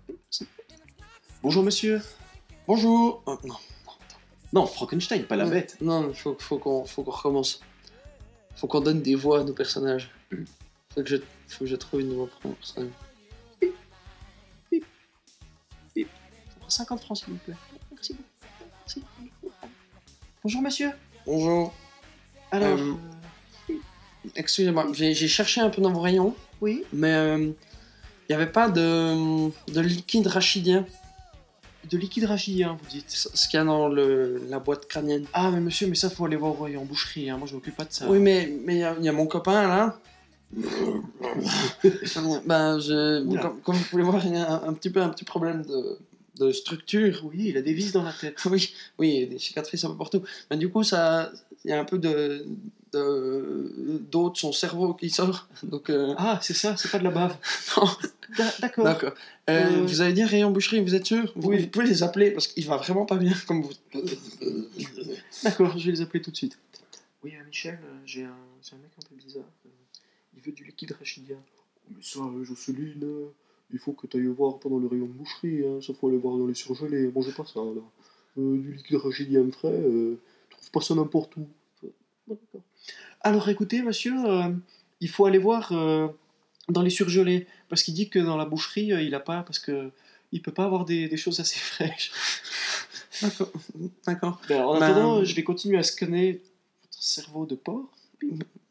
[1.43, 2.01] Bonjour, monsieur.
[2.66, 3.23] Bonjour.
[3.27, 3.57] Oh, non.
[4.55, 5.77] Non, Frankenstein, pas la bête.
[5.83, 7.61] Non, il faut, faut qu'on faut qu'on recommence.
[8.57, 10.11] Faut qu'on donne des voix à nos personnages.
[10.31, 10.47] Mhm.
[10.95, 11.16] Faut que je,
[11.49, 12.93] faut que je trouve une voix pour mon personnage.
[16.73, 17.55] 50 francs, s'il vous plaît.
[17.93, 18.29] Merci beaucoup.
[18.87, 19.03] Merci.
[20.43, 20.91] Bonjour, monsieur.
[21.27, 21.73] Bonjour.
[22.51, 22.95] Alors, Euh,
[24.37, 27.55] Excusez-moi, j'ai cherché un peu dans vos rayons, oui mais il
[28.31, 30.87] n'y avait pas de, de liquide rachidien,
[31.91, 33.11] De liquide rachidien, vous dites.
[33.11, 35.27] ce qu'il y a dans le, la boîte crânienne.
[35.33, 37.31] Ah, mais monsieur, mais ça, faut aller voir en boucherie.
[37.31, 37.37] Hein.
[37.39, 38.09] Moi, je m'occupe pas de ça.
[38.09, 39.99] Oui, mais mais il y, a- il y a mon copain là.
[42.47, 45.09] ben, je, comme, comme vous pouvez voir, il y a un, un petit peu un
[45.09, 45.99] petit problème de,
[46.39, 47.24] de structure.
[47.24, 48.39] Oui, il a des vis dans la tête.
[48.47, 50.22] Oui, oui, il y a des cicatrices un peu partout.
[50.51, 51.30] Mais du coup, ça,
[51.64, 52.47] il y a un peu de
[52.95, 55.49] de son cerveau qui sort.
[55.62, 57.37] Donc, euh, Ah, c'est ça, c'est pas de la bave.
[58.61, 58.85] D'accord.
[58.85, 59.14] d'accord.
[59.51, 61.33] Euh, Euh, Vous avez dit rayon boucherie, vous êtes sûr?
[61.37, 61.59] Vous, oui.
[61.62, 63.72] vous pouvez les appeler parce qu'il va vraiment pas bien comme vous.
[65.43, 66.59] D'accord, je vais les appeler tout de suite.
[67.24, 69.45] Oui, euh, Michel, j'ai un, c'est un mec un peu bizarre.
[70.37, 71.37] il veut du liquide rachidien.
[71.91, 73.26] Mais ça, euh, Jocelyne, euh,
[73.73, 75.64] il faut que tu ailles voir pendant le rayon de boucherie.
[75.66, 77.11] Hein, ça, faut aller voir dans les surgelés.
[77.14, 77.81] Mangez pas ça, là.
[78.39, 80.18] Euh, du liquide rachidien frais, euh,
[80.51, 81.47] trouve pas ça n'importe où.
[83.20, 84.49] Alors écoutez, monsieur, euh,
[85.01, 86.09] il faut aller voir euh,
[86.68, 87.47] dans les surgelés.
[87.68, 89.43] Parce qu'il dit que dans la boucherie, il a pas.
[89.43, 89.91] Parce que.
[90.35, 92.11] Il peut pas avoir des, des choses assez fraîches.
[93.20, 93.53] D'accord.
[94.07, 94.41] D'accord.
[94.49, 96.41] Ben, en Ben- attendant, je vais continuer à scanner
[96.83, 97.91] votre cerveau de porc,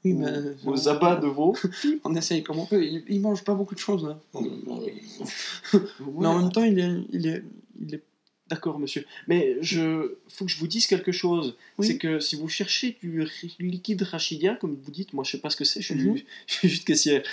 [0.04, 0.32] Oui, ou mais
[0.64, 1.56] vos abats de veau.
[2.04, 2.84] on essaye comme on peut.
[2.84, 4.04] Il, il mange pas beaucoup de choses.
[4.06, 4.20] Là.
[6.20, 7.44] Mais en même temps, il est, il est,
[7.80, 8.02] il est
[8.50, 9.06] D'accord, monsieur.
[9.30, 11.56] Mais je faut que je vous dise quelque chose.
[11.78, 11.88] Oui.
[11.88, 13.26] C'est que si vous cherchez du
[13.60, 16.18] liquide rachidien, comme vous dites, moi je sais pas ce que c'est, je, suis- Mhm.
[16.48, 17.24] je suis juste caissière.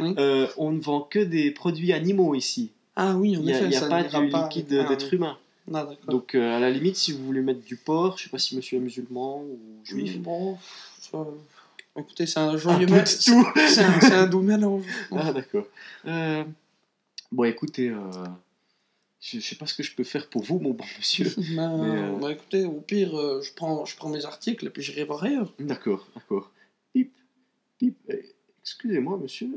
[0.00, 0.14] Oui.
[0.18, 2.70] Euh, on ne vend que des produits animaux ici.
[2.96, 4.82] Ah oui, en Il n'y a, effet, il y a ça pas du pas liquide
[4.84, 5.16] Ah, d'être oui.
[5.16, 5.36] humain.
[5.72, 5.88] Ah.
[6.08, 8.56] Donc euh, à la limite, si vous voulez mettre du porc, je sais pas si
[8.56, 10.18] monsieur est musulman ou juif.
[10.18, 10.58] Bon,
[11.00, 11.26] ça-
[11.96, 13.46] Écoutez, c'est un peu mé- de tout.
[13.68, 14.84] C'est un, un doux mélange.
[15.12, 15.66] Ah d'accord.
[16.06, 16.44] Euh,
[17.32, 18.00] Bon écoutez, euh,
[19.20, 21.26] je, je sais pas ce que je peux faire pour vous, mon bon monsieur.
[21.56, 23.10] Bah, Mais, bah, écoutez, au pire,
[23.42, 25.52] je, prends, je prends mes articles et puis j'irai voir ailleurs.
[25.58, 26.50] D'accord, d'accord.
[26.92, 27.12] Pip,
[27.78, 27.96] pip.
[28.08, 29.48] Eh, Excusez-moi, monsieur.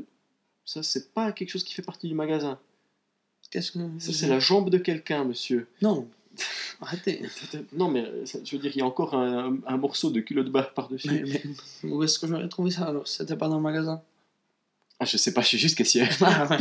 [0.64, 2.58] Ça, c'est pas quelque chose qui fait partie du magasin.
[3.50, 3.78] Qu'est-ce que.
[3.98, 5.66] Ça, c'est la jambe de quelqu'un, monsieur.
[5.82, 6.06] Non.
[6.80, 7.22] Arrêtez.
[7.72, 10.50] Non, mais euh, je veux dire, il y a encore un, un morceau de culotte
[10.50, 11.08] barre par-dessus.
[11.10, 11.42] Mais,
[11.82, 13.08] mais où est-ce que j'aurais trouvé ça alors?
[13.08, 14.00] C'était pas dans le magasin?
[15.00, 16.08] Ah, je sais pas, je suis juste caissière.
[16.22, 16.58] Ah, ouais.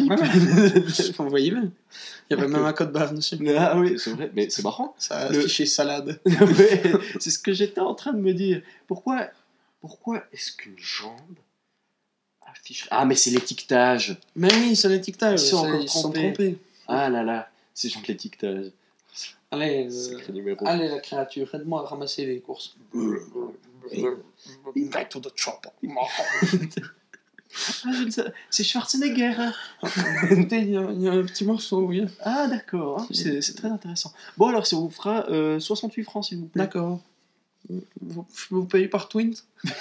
[1.17, 1.71] Vous voyez bien.
[2.29, 2.51] Il y avait Ok.
[2.51, 3.37] même un code barre dessus.
[3.57, 4.95] Ah oui, c'est vrai, mais c'est marrant.
[4.99, 6.19] Ça a Le- affiché salade.
[7.19, 8.61] C'est ce que j'étais en train de me dire.
[8.87, 9.27] Pourquoi,
[9.81, 11.17] pourquoi est-ce qu'une jambe
[12.45, 12.87] affiche...
[12.91, 14.17] Ah, mais c'est l'étiquetage.
[14.35, 15.41] Mais oui, c'est l'étiquetage.
[15.41, 16.57] Ils sont Ils sont trompés.
[16.87, 18.71] Ah là là, c'est genre l'étiquetage.
[19.51, 20.19] Allez, euh,
[20.65, 22.75] allez la créature, aide-moi à ramasser les courses.
[24.75, 25.69] Back to the chopper.
[27.85, 29.33] Ah, je ne sais- C'est Schwarzenegger.
[29.37, 29.53] hein.
[30.29, 32.03] Écoutez, il y, a il y a un petit morceau, oui.
[32.19, 32.99] Ah, d'accord.
[33.01, 34.13] hein, C'est très intéressant.
[34.37, 36.63] Bon, alors, ça vous fera euh, 68 francs, s'il vous plaît.
[36.63, 36.99] D'accord.
[38.01, 39.31] Vous, je peux vous payer par Twint?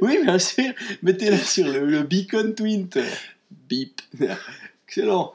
[0.00, 0.72] Oui, bien sûr.
[1.02, 2.98] Mettez-la sur le, le beacon twint.
[3.68, 4.00] Bip.
[4.88, 5.34] Excellent.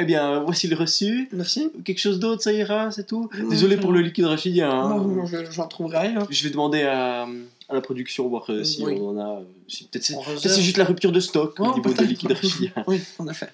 [0.00, 1.28] Eh bien, voici le reçu.
[1.32, 1.70] Merci.
[1.84, 4.70] Quelque chose d'autre, ça ira, c'est tout Désolé pour le liquide rachidien.
[4.70, 4.88] hein.
[4.96, 6.26] Non, non, je- j'en trouverai rien.
[6.30, 7.22] Je vais demander à,
[7.68, 8.96] à la production, voir euh, si Oui.
[9.00, 9.40] on en a.
[9.40, 12.30] euh, si Peut-être c'est On juste la rupture de stock Oh, au niveau de liquide
[12.32, 12.70] rachidien.
[12.86, 13.48] Oui, en effet.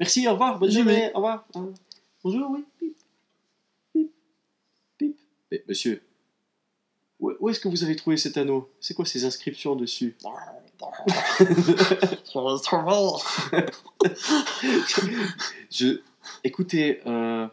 [0.00, 1.46] Merci, au revoir, bonne journée, au revoir.
[1.54, 1.72] Revoir.
[2.24, 2.64] Bonjour, oui.
[2.80, 2.96] Pip.
[3.92, 4.10] Pip.
[4.98, 5.16] Pip.
[5.52, 6.02] Eh, monsieur,
[7.20, 8.68] où, où est-ce que vous avez trouvé cet anneau?
[8.80, 10.16] C'est quoi ces inscriptions dessus?
[15.70, 16.00] Je...
[16.44, 17.46] Écoutez, euh,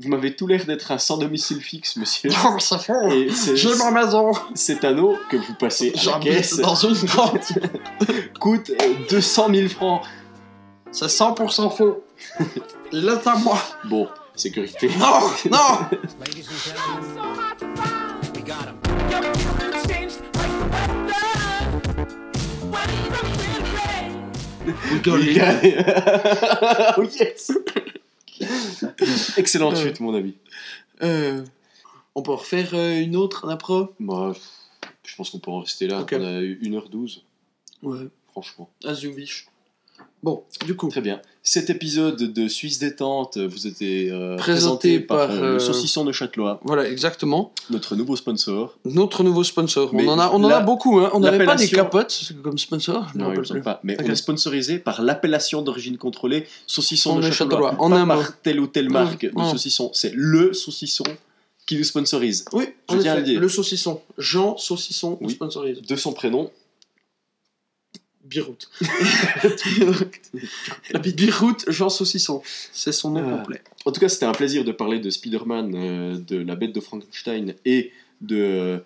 [0.00, 2.30] vous m'avez tout l'air d'être un sans domicile fixe, monsieur.
[2.30, 3.10] Non, c'est faux.
[3.54, 4.32] J'ai ma maison.
[4.54, 7.52] cet anneau que vous passez à la caisse dans une grotte.
[8.40, 10.02] coûte euh, 200 000 francs.
[10.90, 12.04] C'est 100% faux.
[12.92, 13.58] Il est à moi.
[13.84, 14.90] Bon, sécurité.
[14.98, 15.86] Non, non.
[26.96, 27.52] Oh yes
[29.36, 29.82] Excellente Euh.
[29.84, 30.34] chute, mon ami.
[31.02, 31.44] Euh,
[32.14, 33.92] on peut refaire euh, une autre, un pro?
[34.00, 34.32] Bah,
[35.04, 36.00] je pense qu'on peut en rester là.
[36.00, 36.14] Ok.
[36.18, 37.20] On a eu 1h12,
[37.82, 38.08] Ouais.
[38.30, 38.70] franchement.
[38.84, 39.46] You wish.
[40.22, 40.88] Bon, du coup.
[40.88, 41.20] Très bien.
[41.42, 45.58] Cet épisode de Suisse Détente vous était euh, Présenté présenté par, par, euh, euh, le
[45.58, 47.52] saucisson de Châtelois, Voilà, exactement.
[47.70, 48.78] notre nouveau sponsor.
[48.84, 49.92] Notre nouveau sponsor.
[49.92, 51.00] Mais on en a, on en a beaucoup.
[51.00, 51.10] Hein.
[51.14, 53.08] On n'avait pas des capotes comme sponsor.
[53.12, 53.64] je Non, il rappelle me semble plus.
[53.64, 53.80] pas.
[53.82, 57.70] Mais on est sponsorisé par l'appellation d'origine contrôlée saucisson On de Châtelois.
[57.70, 58.06] Châtelois, en mot.
[58.06, 59.42] par telle ou telle marque Non.
[59.44, 59.90] de saucisson.
[59.92, 61.04] C'est le saucisson
[61.66, 62.44] qui nous sponsorise.
[62.52, 63.40] Oui, Je en tiens à le dire.
[63.40, 64.00] le saucisson.
[64.18, 65.32] Jean Saucisson Oui.
[65.32, 65.82] sponsorise.
[65.82, 66.50] De son prénom,
[68.24, 68.70] Biroute.
[70.92, 72.42] La Biroute Jean Saucisson.
[72.72, 73.38] C'est son nom Ah.
[73.38, 73.62] complet.
[73.84, 76.80] En tout cas, c'était un plaisir de parler de Spider-Man, euh, de la bête de
[76.80, 78.78] Frankenstein et de euh,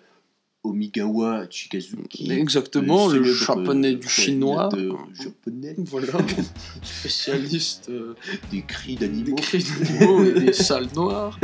[0.63, 2.31] Omigawa Chikazuki.
[2.31, 4.69] Exactement, le célèbre, japonais du euh, chinois.
[4.69, 6.13] réalisateur japonais Voilà.
[6.83, 8.15] Spécialiste euh,
[8.51, 9.35] des cris des d'animaux.
[9.35, 11.39] cris d'animaux et des salles noires.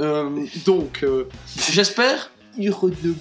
[0.00, 1.24] Euh, donc, euh,
[1.72, 2.32] j'espère.
[2.58, 3.14] Hironobu.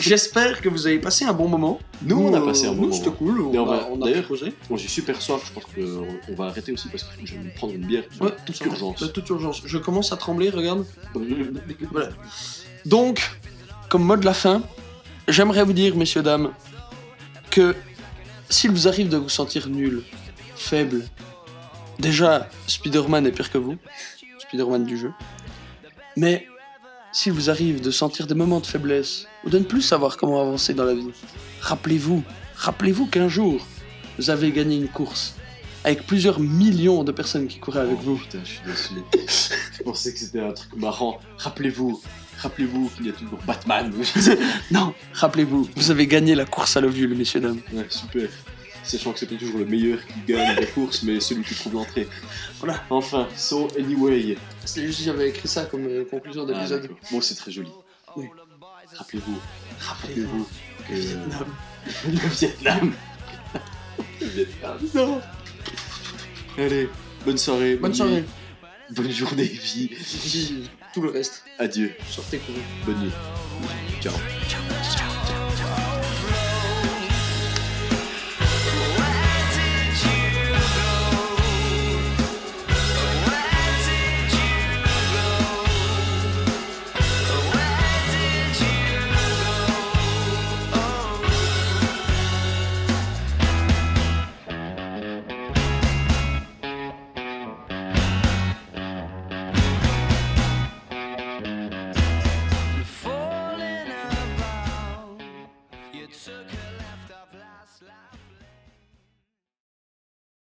[0.00, 1.78] J'espère que vous avez passé un bon moment.
[2.02, 2.92] Nous, on a passé un bon nous, moment.
[2.94, 3.40] C'était cool.
[3.40, 6.46] On, Mais on a, va- on a j'ai super soif, je pense qu'on on va
[6.46, 9.04] arrêter aussi parce que je vais me prendre une bière Ouais, toute ça urgence.
[9.12, 9.62] Toute urgence.
[9.64, 10.84] Je commence à trembler, regarde.
[11.90, 12.10] Voilà.
[12.84, 13.22] Donc,
[13.88, 14.62] comme mot de la fin,
[15.28, 16.52] j'aimerais vous dire, messieurs, dames,
[17.50, 17.74] que
[18.50, 20.02] s'il vous arrive de vous sentir nul,
[20.56, 21.04] faible,
[21.98, 23.76] déjà, Spider-Man est pire que vous,
[24.40, 25.12] Spider-Man du jeu,
[26.16, 26.46] mais
[27.14, 30.40] s'il vous arrive de sentir des moments de faiblesse, ou de ne plus savoir comment
[30.40, 31.10] avancer dans la vie,
[31.60, 32.22] rappelez-vous,
[32.56, 33.64] rappelez-vous qu'un jour,
[34.18, 35.34] vous avez gagné une course,
[35.84, 38.16] avec plusieurs millions de personnes qui couraient avec Oh, vous.
[38.16, 39.52] Putain, je suis déçu.
[39.78, 41.20] je pensais que c'était un truc marrant.
[41.38, 42.00] Rappelez-vous,
[42.38, 43.92] rappelez-vous qu'il y a toujours Batman.
[44.70, 47.60] Non, rappelez-vous, vous avez gagné la course à l'ovule, messieurs, dames.
[47.72, 48.28] ouais, super.
[48.84, 51.74] Sachant que c'est pas toujours le meilleur qui gagne la course, mais celui qui trouve
[51.74, 52.06] l'entrée.
[52.58, 52.82] Voilà.
[52.90, 54.36] Enfin, so anyway.
[54.64, 56.82] C'est juste j'avais écrit ça comme euh, conclusion Ah, d'épisode.
[56.82, 56.96] d'accord.
[57.10, 57.70] bon, c'est très joli.
[58.16, 58.26] Oui.
[58.96, 59.38] Rappelez-vous,
[59.80, 60.48] rappelez-vous
[60.88, 61.46] que Vietnam.
[62.06, 62.92] le Vietnam.
[64.20, 64.78] le Vietnam.
[64.94, 65.20] Non.
[66.58, 66.88] Allez,
[67.24, 67.76] bonne soirée.
[67.76, 68.24] Bonne nuit, soirée.
[68.90, 69.90] Bonne journée, vie.
[70.92, 71.42] Tout le reste.
[71.58, 71.92] Adieu.
[72.08, 72.62] Sortez courir.
[72.86, 73.12] Bonne nuit.
[74.00, 74.12] Ciao.
[74.12, 74.83] falling